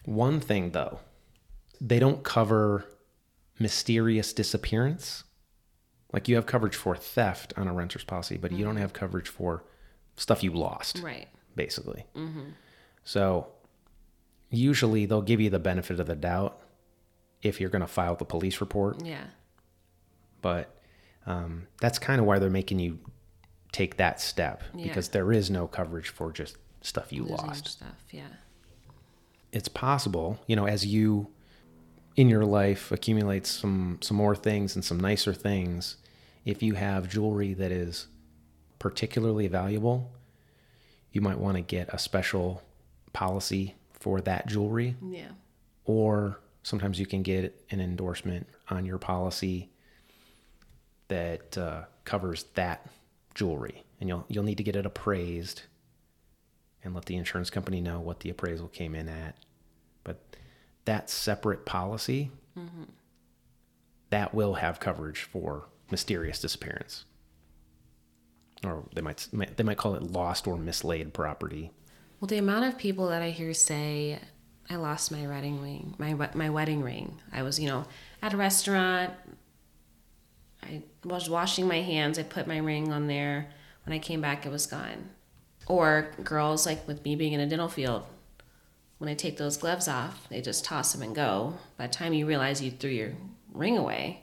One 0.05 0.41
thing 0.41 0.71
though, 0.71 1.01
they 1.81 1.99
don't 1.99 2.23
cover 2.23 2.85
mysterious 3.59 4.33
disappearance. 4.33 5.25
Like 6.13 6.29
you 6.29 6.37
have 6.37 6.47
coverage 6.47 6.77
for 6.77 6.97
theft 6.97 7.53
on 7.57 7.69
a 7.69 7.73
renter's 7.73 8.05
policy, 8.05 8.37
but 8.37 8.53
you 8.53 8.65
don't 8.65 8.77
have 8.77 8.93
coverage 8.93 9.29
for 9.29 9.65
stuff 10.17 10.43
you 10.43 10.53
lost. 10.53 11.01
right. 11.03 11.29
basically. 11.57 12.05
So 13.05 13.49
usually 14.51 15.07
they'll 15.07 15.23
give 15.23 15.41
you 15.41 15.51
the 15.51 15.59
benefit 15.59 16.01
of 16.01 16.07
the 16.07 16.15
doubt 16.15 16.61
if 17.43 17.61
you're 17.61 17.71
going 17.71 17.83
to 17.83 17.87
file 17.89 18.15
the 18.15 18.25
police 18.25 18.61
report, 18.61 19.05
Yeah. 19.05 19.25
but 20.41 20.75
um, 21.27 21.67
that's 21.81 21.99
kind 21.99 22.21
of 22.21 22.27
why 22.27 22.39
they're 22.39 22.49
making 22.51 22.79
you 22.79 22.99
take 23.75 23.97
that 23.97 24.21
step 24.21 24.63
Yeah. 24.75 24.85
because 24.87 25.09
there 25.09 25.33
is 25.33 25.51
no 25.51 25.67
coverage 25.67 26.09
for 26.09 26.31
just 26.33 26.57
stuff 26.81 27.13
you 27.13 27.23
Losing 27.25 27.37
lost. 27.49 27.67
stuff. 27.69 28.05
Yeah. 28.13 28.29
It's 29.53 29.69
possible, 29.69 30.39
you 30.47 30.55
know, 30.57 30.67
as 30.67 30.87
you 30.87 31.29
in 32.17 32.29
your 32.29 32.45
life 32.45 32.93
accumulate 32.93 33.47
some 33.47 33.99
some 34.01 34.17
more 34.17 34.37
things 34.37 34.77
and 34.77 34.85
some 34.85 35.01
nicer 35.01 35.35
things, 35.35 35.97
if 36.45 36.63
you 36.63 36.75
have 36.75 37.09
jewelry 37.09 37.53
that 37.55 37.73
is 37.73 38.07
particularly 38.79 39.49
valuable, 39.49 40.13
you 41.11 41.21
might 41.21 41.39
want 41.39 41.57
to 41.57 41.63
get 41.63 41.89
a 41.93 41.99
special 41.99 42.63
policy 43.13 43.75
for 43.93 44.21
that 44.21 44.47
jewelry 44.47 44.97
Yeah. 45.03 45.31
or 45.85 46.39
sometimes 46.63 46.99
you 47.01 47.07
can 47.07 47.23
get 47.23 47.65
an 47.71 47.81
endorsement 47.81 48.47
on 48.71 48.85
your 48.87 48.99
policy 48.99 49.71
that 51.09 51.57
uh, 51.59 51.85
covers 52.05 52.45
that 52.55 52.87
jewelry 53.35 53.85
and 54.01 54.09
you'll 54.09 54.25
you'll 54.29 54.45
need 54.45 54.59
to 54.59 54.65
get 54.65 54.77
it 54.77 54.87
appraised 54.87 55.63
and 56.83 56.95
let 56.95 57.07
the 57.07 57.17
insurance 57.17 57.51
company 57.51 57.81
know 57.81 58.01
what 58.01 58.21
the 58.21 58.31
appraisal 58.31 58.69
came 58.69 58.95
in 58.95 59.09
at 59.09 59.37
but 60.05 60.37
that 60.85 61.09
separate 61.11 61.65
policy 61.65 62.31
mm-hmm. 62.59 62.85
that 64.11 64.35
will 64.35 64.55
have 64.55 64.81
coverage 64.81 65.23
for 65.23 65.67
mysterious 65.91 66.41
disappearance 66.41 67.05
or 68.65 68.85
they 68.95 69.01
might 69.01 69.29
they 69.57 69.65
might 69.65 69.77
call 69.77 69.95
it 69.95 70.03
lost 70.03 70.47
or 70.47 70.57
mislaid 70.57 71.13
property 71.13 71.71
Well, 72.21 72.29
the 72.29 72.39
amount 72.39 72.65
of 72.65 72.79
people 72.79 73.09
that 73.09 73.21
I 73.21 73.31
hear 73.31 73.53
say, 73.53 74.19
"I 74.71 74.77
lost 74.77 75.13
my 75.13 75.27
wedding 75.27 75.61
ring, 75.61 75.95
my 75.99 76.15
my 76.35 76.49
wedding 76.49 76.83
ring." 76.83 77.21
I 77.33 77.43
was, 77.43 77.59
you 77.59 77.69
know, 77.69 77.85
at 78.23 78.33
a 78.33 78.37
restaurant. 78.37 79.13
I 80.65 80.83
was 81.05 81.29
washing 81.29 81.69
my 81.69 81.81
hands. 81.81 82.19
I 82.19 82.23
put 82.23 82.47
my 82.47 82.59
ring 82.59 82.93
on 82.93 83.07
there. 83.07 83.51
When 83.85 83.95
I 83.95 83.99
came 83.99 84.21
back, 84.21 84.47
it 84.47 84.53
was 84.53 84.67
gone. 84.67 85.11
Or 85.67 86.11
girls 86.23 86.67
like 86.67 86.87
with 86.87 87.05
me 87.05 87.17
being 87.17 87.33
in 87.33 87.41
a 87.41 87.47
dental 87.47 87.69
field, 87.69 88.05
when 88.99 89.09
I 89.09 89.15
take 89.15 89.37
those 89.37 89.57
gloves 89.57 89.89
off, 89.89 90.29
they 90.29 90.41
just 90.41 90.65
toss 90.65 90.93
them 90.93 91.03
and 91.03 91.15
go. 91.15 91.55
By 91.77 91.87
the 91.87 91.93
time 91.93 92.13
you 92.13 92.27
realize 92.27 92.63
you 92.63 92.71
threw 92.71 92.91
your 92.91 93.13
ring 93.53 93.77
away, 93.77 94.23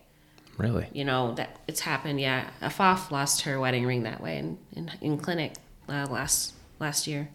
really 0.57 0.87
you 0.93 1.05
know 1.05 1.33
that 1.35 1.59
it's 1.67 1.81
happened. 1.81 2.19
Yeah, 2.19 2.49
a 2.61 2.69
FOF 2.69 3.11
lost 3.11 3.41
her 3.41 3.59
wedding 3.59 3.85
ring 3.85 4.03
that 4.03 4.21
way 4.21 4.37
in 4.37 4.57
in, 4.73 4.91
in 5.01 5.17
clinic 5.17 5.53
uh, 5.89 6.07
last 6.09 6.53
last 6.79 7.07
year, 7.07 7.29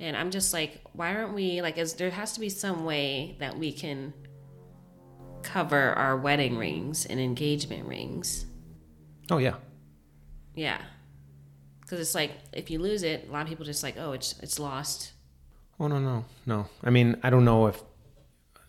and 0.00 0.16
I'm 0.16 0.30
just 0.30 0.52
like, 0.52 0.80
why 0.92 1.14
aren't 1.14 1.34
we 1.34 1.62
like? 1.62 1.78
Is 1.78 1.94
there 1.94 2.10
has 2.10 2.32
to 2.32 2.40
be 2.40 2.48
some 2.48 2.84
way 2.84 3.36
that 3.38 3.58
we 3.58 3.72
can 3.72 4.12
cover 5.46 5.92
our 5.92 6.16
wedding 6.16 6.56
rings 6.58 7.06
and 7.06 7.18
engagement 7.20 7.86
rings? 7.88 8.46
oh 9.30 9.38
yeah 9.38 9.54
Yeah, 10.54 10.80
because 11.80 12.00
it's 12.00 12.14
like 12.14 12.32
if 12.52 12.70
you 12.70 12.78
lose 12.78 13.02
it, 13.02 13.26
a 13.28 13.32
lot 13.32 13.42
of 13.42 13.48
people 13.48 13.64
just 13.64 13.82
like, 13.82 13.96
oh, 13.98 14.12
it's 14.12 14.38
it's 14.40 14.58
lost. 14.58 15.12
Oh 15.80 15.88
no 15.88 15.98
no 15.98 16.24
no! 16.46 16.66
I 16.82 16.90
mean, 16.90 17.16
I 17.22 17.30
don't 17.30 17.44
know 17.44 17.66
if 17.66 17.82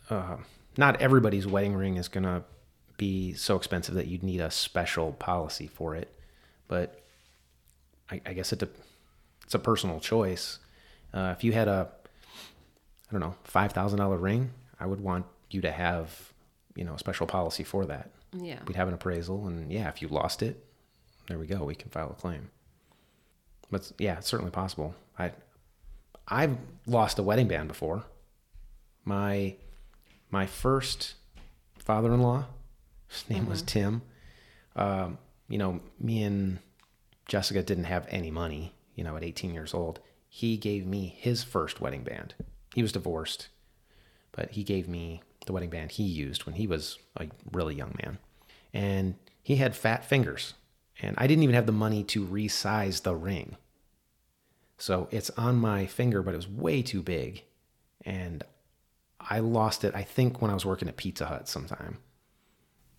uh, 0.09 0.37
not 0.77 1.01
everybody's 1.01 1.45
wedding 1.47 1.75
ring 1.75 1.97
is 1.97 2.07
gonna 2.09 2.43
be 2.97 3.33
so 3.33 3.55
expensive 3.55 3.95
that 3.95 4.07
you'd 4.07 4.23
need 4.23 4.41
a 4.41 4.49
special 4.51 5.13
policy 5.13 5.67
for 5.67 5.95
it, 5.95 6.09
but 6.67 7.01
I, 8.09 8.19
I 8.25 8.33
guess 8.33 8.51
it 8.51 8.59
de- 8.59 8.69
it's 9.45 9.53
a 9.53 9.59
personal 9.59 9.99
choice. 9.99 10.59
Uh, 11.13 11.33
if 11.37 11.43
you 11.43 11.53
had 11.53 11.67
a 11.67 11.89
I 13.09 13.11
don't 13.11 13.21
know 13.21 13.35
five 13.43 13.71
thousand 13.71 13.99
dollar 13.99 14.17
ring, 14.17 14.49
I 14.79 14.85
would 14.85 14.99
want 14.99 15.25
you 15.51 15.61
to 15.61 15.71
have 15.71 16.33
you 16.77 16.85
know 16.85 16.93
a 16.93 16.99
special 16.99 17.27
policy 17.27 17.63
for 17.63 17.85
that. 17.85 18.11
Yeah, 18.33 18.59
We'd 18.67 18.75
have 18.77 18.87
an 18.87 18.93
appraisal, 18.93 19.47
and 19.47 19.71
yeah, 19.71 19.87
if 19.89 20.01
you 20.01 20.07
lost 20.07 20.41
it, 20.43 20.63
there 21.27 21.39
we 21.39 21.47
go. 21.47 21.63
We 21.65 21.75
can 21.75 21.89
file 21.89 22.11
a 22.11 22.13
claim. 22.21 22.49
But 23.71 23.91
yeah, 23.97 24.17
it's 24.17 24.27
certainly 24.27 24.51
possible. 24.51 24.95
I 25.17 25.31
I've 26.27 26.57
lost 26.85 27.19
a 27.19 27.23
wedding 27.23 27.47
band 27.47 27.67
before. 27.67 28.03
My 29.03 29.55
my 30.29 30.45
first 30.45 31.15
father-in-law, 31.79 32.45
his 33.07 33.29
name 33.29 33.47
was 33.47 33.61
Tim. 33.61 34.01
um, 34.75 35.17
you 35.49 35.57
know, 35.57 35.79
me 35.99 36.23
and 36.23 36.59
Jessica 37.27 37.63
didn't 37.63 37.85
have 37.85 38.05
any 38.09 38.29
money, 38.29 38.73
you 38.95 39.03
know, 39.05 39.15
at 39.15 39.23
18 39.23 39.53
years 39.53 39.73
old. 39.73 39.99
He 40.27 40.57
gave 40.57 40.85
me 40.85 41.15
his 41.17 41.43
first 41.43 41.79
wedding 41.79 42.03
band. 42.03 42.35
He 42.75 42.81
was 42.81 42.91
divorced, 42.91 43.47
but 44.33 44.51
he 44.51 44.63
gave 44.63 44.87
me 44.89 45.21
the 45.47 45.53
wedding 45.53 45.69
band 45.69 45.91
he 45.91 46.03
used 46.03 46.45
when 46.45 46.55
he 46.55 46.67
was 46.67 46.99
a 47.19 47.27
really 47.51 47.75
young 47.75 47.95
man. 48.03 48.19
And 48.73 49.15
he 49.41 49.55
had 49.55 49.75
fat 49.75 50.05
fingers, 50.05 50.53
and 51.01 51.15
I 51.17 51.25
didn't 51.25 51.43
even 51.43 51.55
have 51.55 51.65
the 51.65 51.71
money 51.71 52.03
to 52.05 52.25
resize 52.25 53.01
the 53.01 53.15
ring. 53.15 53.57
So 54.77 55.07
it's 55.09 55.29
on 55.31 55.55
my 55.55 55.85
finger, 55.85 56.21
but 56.21 56.33
it 56.33 56.37
was 56.37 56.47
way 56.47 56.81
too 56.81 57.01
big. 57.01 57.43
And 58.05 58.43
I 59.19 59.39
lost 59.39 59.83
it, 59.83 59.95
I 59.95 60.03
think, 60.03 60.41
when 60.41 60.51
I 60.51 60.53
was 60.53 60.65
working 60.65 60.87
at 60.87 60.97
Pizza 60.97 61.25
Hut 61.25 61.47
sometime. 61.49 61.97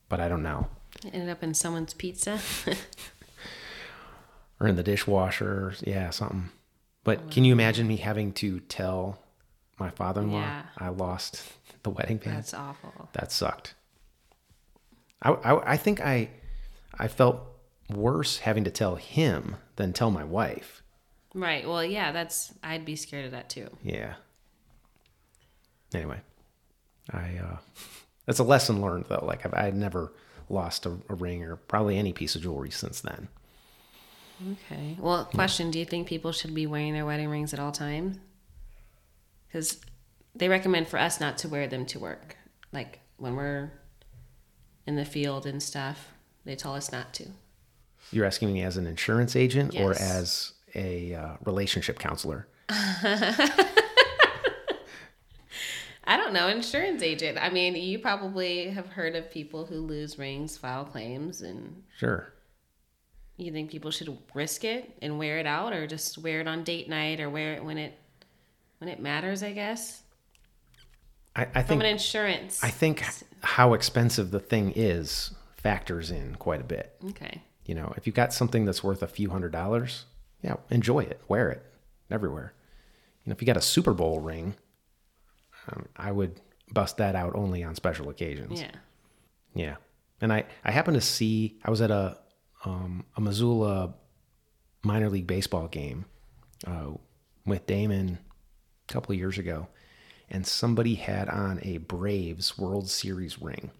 But 0.08 0.20
I 0.20 0.28
don't 0.28 0.42
know. 0.42 0.68
It 1.04 1.14
ended 1.14 1.28
up 1.28 1.42
in 1.42 1.54
someone's 1.54 1.94
pizza. 1.94 2.40
or 4.60 4.66
in 4.66 4.76
the 4.76 4.82
dishwasher. 4.82 5.74
Yeah, 5.82 6.10
something. 6.10 6.50
But 7.04 7.20
oh, 7.24 7.28
can 7.30 7.44
you 7.44 7.52
imagine 7.52 7.86
me 7.86 7.96
having 7.96 8.32
to 8.34 8.60
tell 8.60 9.18
my 9.78 9.90
father 9.90 10.22
in 10.22 10.32
law 10.32 10.40
Yeah. 10.40 10.62
I 10.78 10.88
lost 10.88 11.42
the 11.82 11.90
wedding 11.90 12.18
band? 12.18 12.36
That's 12.36 12.54
awful. 12.54 13.08
that 13.12 13.32
sucked. 13.32 13.74
I, 15.22 15.30
I, 15.30 15.72
I 15.72 15.76
think 15.76 16.00
I, 16.00 16.30
I 16.98 17.08
felt 17.08 17.40
worse 17.90 18.38
having 18.38 18.64
to 18.64 18.70
tell 18.70 18.96
him 18.96 19.56
than 19.76 19.92
tell 19.92 20.10
my 20.10 20.24
wife. 20.24 20.82
Right. 21.34 21.66
Well, 21.66 21.84
yeah, 21.84 22.12
that's 22.12 22.52
I'd 22.62 22.84
be 22.84 22.96
scared 22.96 23.24
of 23.26 23.30
that 23.32 23.48
too. 23.48 23.68
Yeah. 23.82 24.14
Anyway, 25.94 26.20
I, 27.12 27.38
uh, 27.42 27.56
that's 28.26 28.38
a 28.38 28.44
lesson 28.44 28.80
learned 28.80 29.06
though. 29.08 29.24
Like 29.26 29.44
I've, 29.46 29.54
I 29.54 29.62
had 29.62 29.76
never 29.76 30.12
lost 30.48 30.86
a, 30.86 30.96
a 31.08 31.14
ring 31.14 31.42
or 31.42 31.56
probably 31.56 31.98
any 31.98 32.12
piece 32.12 32.34
of 32.34 32.42
jewelry 32.42 32.70
since 32.70 33.00
then. 33.00 33.28
Okay. 34.52 34.96
Well, 35.00 35.24
question, 35.24 35.70
do 35.70 35.78
you 35.78 35.84
think 35.84 36.06
people 36.06 36.30
should 36.32 36.54
be 36.54 36.66
wearing 36.66 36.94
their 36.94 37.04
wedding 37.04 37.28
rings 37.28 37.52
at 37.52 37.58
all 37.58 37.72
times? 37.72 38.18
Cuz 39.52 39.80
they 40.34 40.48
recommend 40.48 40.88
for 40.88 40.98
us 40.98 41.20
not 41.20 41.38
to 41.38 41.48
wear 41.48 41.66
them 41.66 41.86
to 41.86 41.98
work. 41.98 42.36
Like 42.72 43.00
when 43.16 43.34
we're 43.36 43.72
in 44.86 44.96
the 44.96 45.04
field 45.04 45.46
and 45.46 45.62
stuff, 45.62 46.12
they 46.44 46.54
tell 46.56 46.74
us 46.74 46.92
not 46.92 47.12
to. 47.14 47.28
You're 48.12 48.24
asking 48.26 48.52
me 48.52 48.62
as 48.62 48.76
an 48.76 48.86
insurance 48.86 49.34
agent 49.36 49.74
or 49.78 49.92
as 49.92 50.52
a 50.74 51.14
uh, 51.14 51.36
relationship 51.44 51.98
counselor? 51.98 52.46
I 56.04 56.16
don't 56.16 56.32
know, 56.32 56.48
insurance 56.48 57.02
agent. 57.02 57.36
I 57.38 57.50
mean, 57.50 57.74
you 57.76 57.98
probably 57.98 58.70
have 58.70 58.86
heard 58.86 59.14
of 59.14 59.30
people 59.30 59.66
who 59.66 59.80
lose 59.80 60.18
rings, 60.18 60.56
file 60.56 60.84
claims, 60.86 61.42
and 61.42 61.82
Sure. 61.98 62.32
you 63.36 63.52
think 63.52 63.70
people 63.70 63.90
should 63.90 64.16
risk 64.34 64.64
it 64.64 64.96
and 65.02 65.18
wear 65.18 65.38
it 65.38 65.46
out, 65.46 65.74
or 65.74 65.86
just 65.86 66.16
wear 66.16 66.40
it 66.40 66.48
on 66.48 66.64
date 66.64 66.88
night, 66.88 67.20
or 67.20 67.28
wear 67.28 67.54
it 67.54 67.64
when 67.64 67.76
it 67.76 67.98
when 68.78 68.88
it 68.88 69.00
matters? 69.00 69.42
I 69.42 69.52
guess 69.52 70.02
I, 71.36 71.42
I 71.42 71.44
from 71.44 71.64
think 71.64 71.82
an 71.82 71.88
insurance. 71.88 72.62
I 72.62 72.70
think 72.70 73.04
how 73.42 73.74
expensive 73.74 74.30
the 74.30 74.40
thing 74.40 74.72
is 74.74 75.30
factors 75.56 76.10
in 76.10 76.34
quite 76.36 76.60
a 76.60 76.64
bit. 76.64 76.96
okay. 77.10 77.42
You 77.64 77.74
know, 77.74 77.92
if 77.96 78.06
you've 78.06 78.16
got 78.16 78.32
something 78.32 78.64
that's 78.64 78.82
worth 78.82 79.02
a 79.02 79.06
few 79.06 79.28
hundred 79.28 79.52
dollars, 79.52 80.06
yeah, 80.42 80.54
enjoy 80.70 81.00
it, 81.00 81.20
wear 81.28 81.50
it 81.50 81.62
everywhere. 82.10 82.54
You 83.24 83.30
know, 83.30 83.34
if 83.34 83.42
you 83.42 83.46
got 83.46 83.58
a 83.58 83.62
Super 83.62 83.92
Bowl 83.92 84.20
ring, 84.20 84.54
um, 85.70 85.86
I 85.94 86.10
would 86.10 86.40
bust 86.72 86.96
that 86.96 87.14
out 87.14 87.34
only 87.34 87.62
on 87.62 87.74
special 87.74 88.08
occasions. 88.08 88.60
Yeah. 88.60 88.70
Yeah. 89.54 89.76
And 90.20 90.32
I, 90.32 90.44
I 90.64 90.70
happened 90.70 90.94
to 90.94 91.00
see, 91.02 91.58
I 91.62 91.70
was 91.70 91.82
at 91.82 91.90
a, 91.90 92.16
um, 92.64 93.04
a 93.16 93.20
Missoula 93.20 93.94
minor 94.82 95.10
league 95.10 95.26
baseball 95.26 95.68
game 95.68 96.06
uh, 96.66 96.92
with 97.44 97.66
Damon 97.66 98.18
a 98.88 98.92
couple 98.92 99.14
years 99.14 99.38
ago, 99.38 99.68
and 100.30 100.46
somebody 100.46 100.94
had 100.94 101.28
on 101.28 101.60
a 101.62 101.78
Braves 101.78 102.58
World 102.58 102.88
Series 102.88 103.40
ring. 103.40 103.70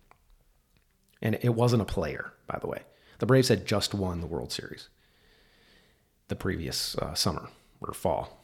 And 1.21 1.38
it 1.42 1.55
wasn't 1.55 1.83
a 1.83 1.87
player, 1.87 2.33
by 2.47 2.59
the 2.59 2.66
way. 2.66 2.83
The 3.18 3.27
Braves 3.27 3.49
had 3.49 3.66
just 3.66 3.94
won 3.94 4.21
the 4.21 4.27
World 4.27 4.53
Series 4.53 4.88
the 6.29 6.37
previous 6.37 6.94
uh, 6.97 7.14
summer 7.14 7.49
or 7.81 7.92
fall. 7.92 8.38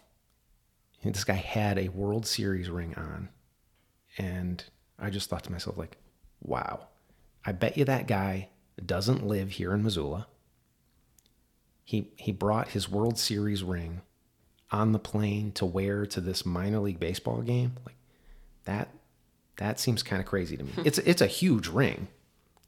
And 1.03 1.15
this 1.15 1.25
guy 1.25 1.35
had 1.35 1.79
a 1.79 1.91
World 1.91 2.27
Series 2.27 2.71
ring 2.71 2.95
on. 2.97 3.29
And 4.17 4.65
I 4.99 5.11
just 5.11 5.29
thought 5.29 5.45
to 5.45 5.53
myself, 5.53 5.77
like, 5.77 5.99
wow, 6.41 6.89
I 7.45 7.53
bet 7.53 7.77
you 7.77 7.85
that 7.85 8.07
guy 8.07 8.49
doesn't 8.85 9.27
live 9.27 9.53
here 9.53 9.75
in 9.75 9.83
Missoula. 9.83 10.27
He 11.85 12.13
he 12.17 12.33
brought 12.33 12.69
his 12.69 12.89
World 12.89 13.19
Series 13.19 13.63
ring 13.63 14.01
on 14.75 14.91
the 14.91 14.99
plane 14.99 15.53
to 15.53 15.65
wear 15.65 16.05
to 16.05 16.21
this 16.21 16.45
minor 16.45 16.81
league 16.81 16.99
baseball 16.99 17.41
game. 17.43 17.77
Like 17.87 17.95
that 18.65 18.89
that 19.57 19.79
seems 19.79 20.03
kind 20.03 20.21
of 20.21 20.27
crazy 20.27 20.57
to 20.57 20.65
me. 20.65 20.73
Hmm. 20.73 20.83
it's 20.85 20.99
it's 20.99 21.23
a 21.23 21.29
huge 21.29 21.69
ring. 21.69 22.09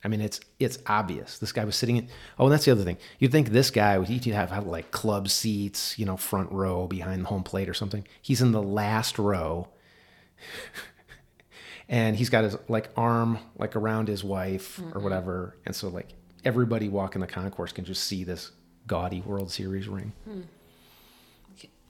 I 0.04 0.08
mean, 0.08 0.20
it's 0.20 0.38
it's 0.60 0.78
obvious. 0.86 1.38
This 1.38 1.50
guy 1.50 1.64
was 1.64 1.74
sitting 1.74 1.96
in. 1.96 2.08
Oh, 2.38 2.44
and 2.44 2.52
that's 2.52 2.64
the 2.64 2.70
other 2.70 2.84
thing. 2.84 2.96
You'd 3.18 3.32
think 3.32 3.48
this 3.48 3.72
guy 3.72 3.98
would 3.98 4.06
he'd 4.06 4.24
have 4.26 4.50
had 4.50 4.64
like 4.64 4.92
club 4.92 5.28
seats, 5.28 5.98
you 5.98 6.06
know, 6.06 6.16
front 6.16 6.52
row 6.52 6.86
behind 6.86 7.24
the 7.24 7.28
home 7.28 7.42
plate 7.42 7.68
or 7.68 7.74
something. 7.74 8.06
He's 8.22 8.40
in 8.40 8.52
the 8.52 8.62
last 8.62 9.18
row, 9.18 9.66
and 11.88 12.14
he's 12.14 12.30
got 12.30 12.44
his 12.44 12.56
like 12.68 12.90
arm 12.96 13.40
like 13.58 13.74
around 13.74 14.06
his 14.06 14.22
wife 14.22 14.78
or 14.78 14.82
mm-hmm. 14.82 15.02
whatever, 15.02 15.56
and 15.66 15.74
so 15.74 15.88
like 15.88 16.10
everybody 16.44 16.88
walking 16.88 17.20
the 17.20 17.26
concourse 17.26 17.72
can 17.72 17.84
just 17.84 18.04
see 18.04 18.22
this 18.22 18.52
gaudy 18.86 19.22
World 19.22 19.50
Series 19.50 19.88
ring. 19.88 20.12
Hmm. 20.24 20.42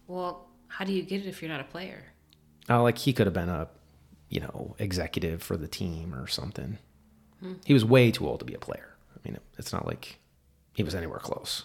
Well, 0.06 0.48
how 0.68 0.84
do 0.84 0.92
you 0.92 1.02
get 1.02 1.22
it 1.22 1.28
if 1.28 1.42
you're 1.42 1.50
not 1.50 1.60
a 1.60 1.64
player? 1.64 2.04
Oh, 2.68 2.82
like 2.82 2.98
he 2.98 3.12
could 3.12 3.26
have 3.26 3.34
been 3.34 3.48
a, 3.48 3.68
you 4.28 4.40
know, 4.40 4.74
executive 4.78 5.42
for 5.42 5.56
the 5.56 5.68
team 5.68 6.14
or 6.14 6.26
something. 6.26 6.78
Hmm. 7.40 7.54
He 7.64 7.72
was 7.72 7.84
way 7.84 8.10
too 8.10 8.26
old 8.26 8.40
to 8.40 8.44
be 8.44 8.54
a 8.54 8.58
player. 8.58 8.96
I 9.14 9.28
mean, 9.28 9.38
it's 9.58 9.72
not 9.72 9.86
like 9.86 10.18
he 10.72 10.82
was 10.82 10.94
anywhere 10.94 11.18
close. 11.18 11.64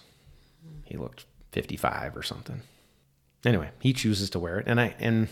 He 0.86 0.97
looked 0.97 1.25
55 1.51 2.15
or 2.15 2.23
something. 2.23 2.62
Anyway, 3.45 3.71
he 3.80 3.93
chooses 3.93 4.30
to 4.32 4.39
wear 4.39 4.60
it, 4.60 4.67
and 4.67 4.80
I 4.80 4.95
and 4.99 5.27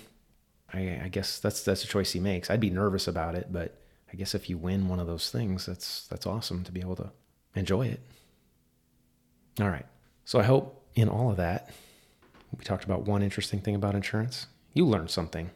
I, 0.74 1.02
I 1.04 1.08
guess 1.10 1.40
that's 1.40 1.64
that's 1.64 1.84
a 1.84 1.88
choice 1.88 2.12
he 2.12 2.20
makes. 2.20 2.50
I'd 2.50 2.60
be 2.60 2.70
nervous 2.70 3.08
about 3.08 3.36
it, 3.36 3.52
but 3.52 3.80
I 4.12 4.16
guess 4.16 4.34
if 4.34 4.50
you 4.50 4.58
win 4.58 4.88
one 4.88 5.00
of 5.00 5.08
those 5.08 5.30
things, 5.30 5.66
that's 5.66 6.08
that's 6.08 6.26
awesome 6.26 6.64
to 6.64 6.72
be 6.72 6.80
able 6.80 6.96
to 6.96 7.12
enjoy 7.56 7.88
it. 7.88 8.02
All 9.60 9.70
right. 9.70 9.86
So 10.26 10.40
I 10.40 10.44
hope 10.44 10.88
in 10.96 11.10
all 11.10 11.30
of 11.30 11.38
that, 11.38 11.70
we 12.58 12.64
talked 12.64 12.84
about 12.84 13.04
one 13.06 13.22
interesting 13.22 13.60
thing 13.62 13.76
about 13.76 13.96
insurance. 13.96 14.48
You 14.74 14.86
learned 14.86 15.10
something. 15.10 15.52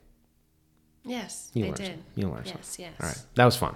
Yes, 1.06 1.52
You 1.54 1.66
I 1.68 1.72
did. 1.72 1.86
some- 1.88 2.04
you 2.16 2.30
learned 2.30 2.46
yes, 2.48 2.56
something. 2.68 2.86
yes. 2.86 2.94
All 3.02 3.08
right. 3.08 3.22
That 3.36 3.46
was 3.46 3.56
fun. 3.58 3.76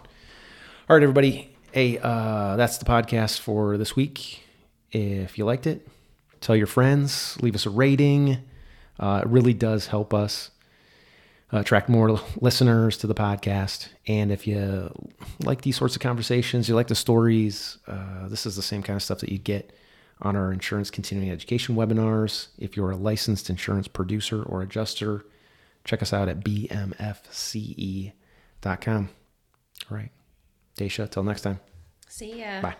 All 0.90 0.96
right, 0.96 1.04
everybody. 1.04 1.54
Hey, 1.74 2.00
uh, 2.02 2.56
that's 2.56 2.78
the 2.78 2.86
podcast 2.86 3.40
for 3.40 3.78
this 3.78 3.96
week. 3.96 4.44
If 4.92 5.38
you 5.38 5.44
liked 5.46 5.68
it, 5.68 5.86
tell 6.40 6.56
your 6.56 6.68
friends, 6.68 7.38
leave 7.42 7.56
us 7.56 7.66
a 7.66 7.70
rating. 7.70 8.38
Uh, 9.00 9.22
it 9.26 9.28
really 9.30 9.54
does 9.54 9.88
help 9.88 10.14
us 10.14 10.52
uh, 11.52 11.58
attract 11.58 11.90
more 11.90 12.20
listeners 12.40 12.98
to 13.00 13.08
the 13.08 13.14
podcast. 13.14 13.90
And 14.08 14.32
if 14.32 14.48
you 14.48 14.90
like 15.44 15.62
these 15.62 15.76
sorts 15.76 15.96
of 15.98 16.02
conversations, 16.02 16.70
you 16.70 16.76
like 16.76 16.88
the 16.88 16.96
stories, 16.96 17.78
uh, 17.88 18.30
this 18.30 18.46
is 18.46 18.56
the 18.56 18.62
same 18.64 18.82
kind 18.82 18.96
of 18.96 19.04
stuff 19.04 19.20
that 19.20 19.30
you 19.32 19.38
get 19.38 19.74
on 20.22 20.36
our 20.36 20.52
insurance 20.52 20.90
continuing 20.90 21.32
education 21.32 21.76
webinars. 21.76 22.48
If 22.58 22.76
you're 22.76 22.92
a 22.92 22.98
licensed 22.98 23.50
insurance 23.50 23.88
producer 23.88 24.44
or 24.44 24.62
adjuster, 24.62 25.26
check 25.84 26.02
us 26.02 26.14
out 26.14 26.30
at 26.30 26.42
bmfce.com. 26.42 28.14
All 29.90 29.98
right. 29.98 30.12
Da'Sha, 30.78 31.10
till 31.10 31.24
next 31.24 31.42
time. 31.42 31.60
See 32.08 32.40
ya. 32.40 32.62
Bye. 32.62 32.76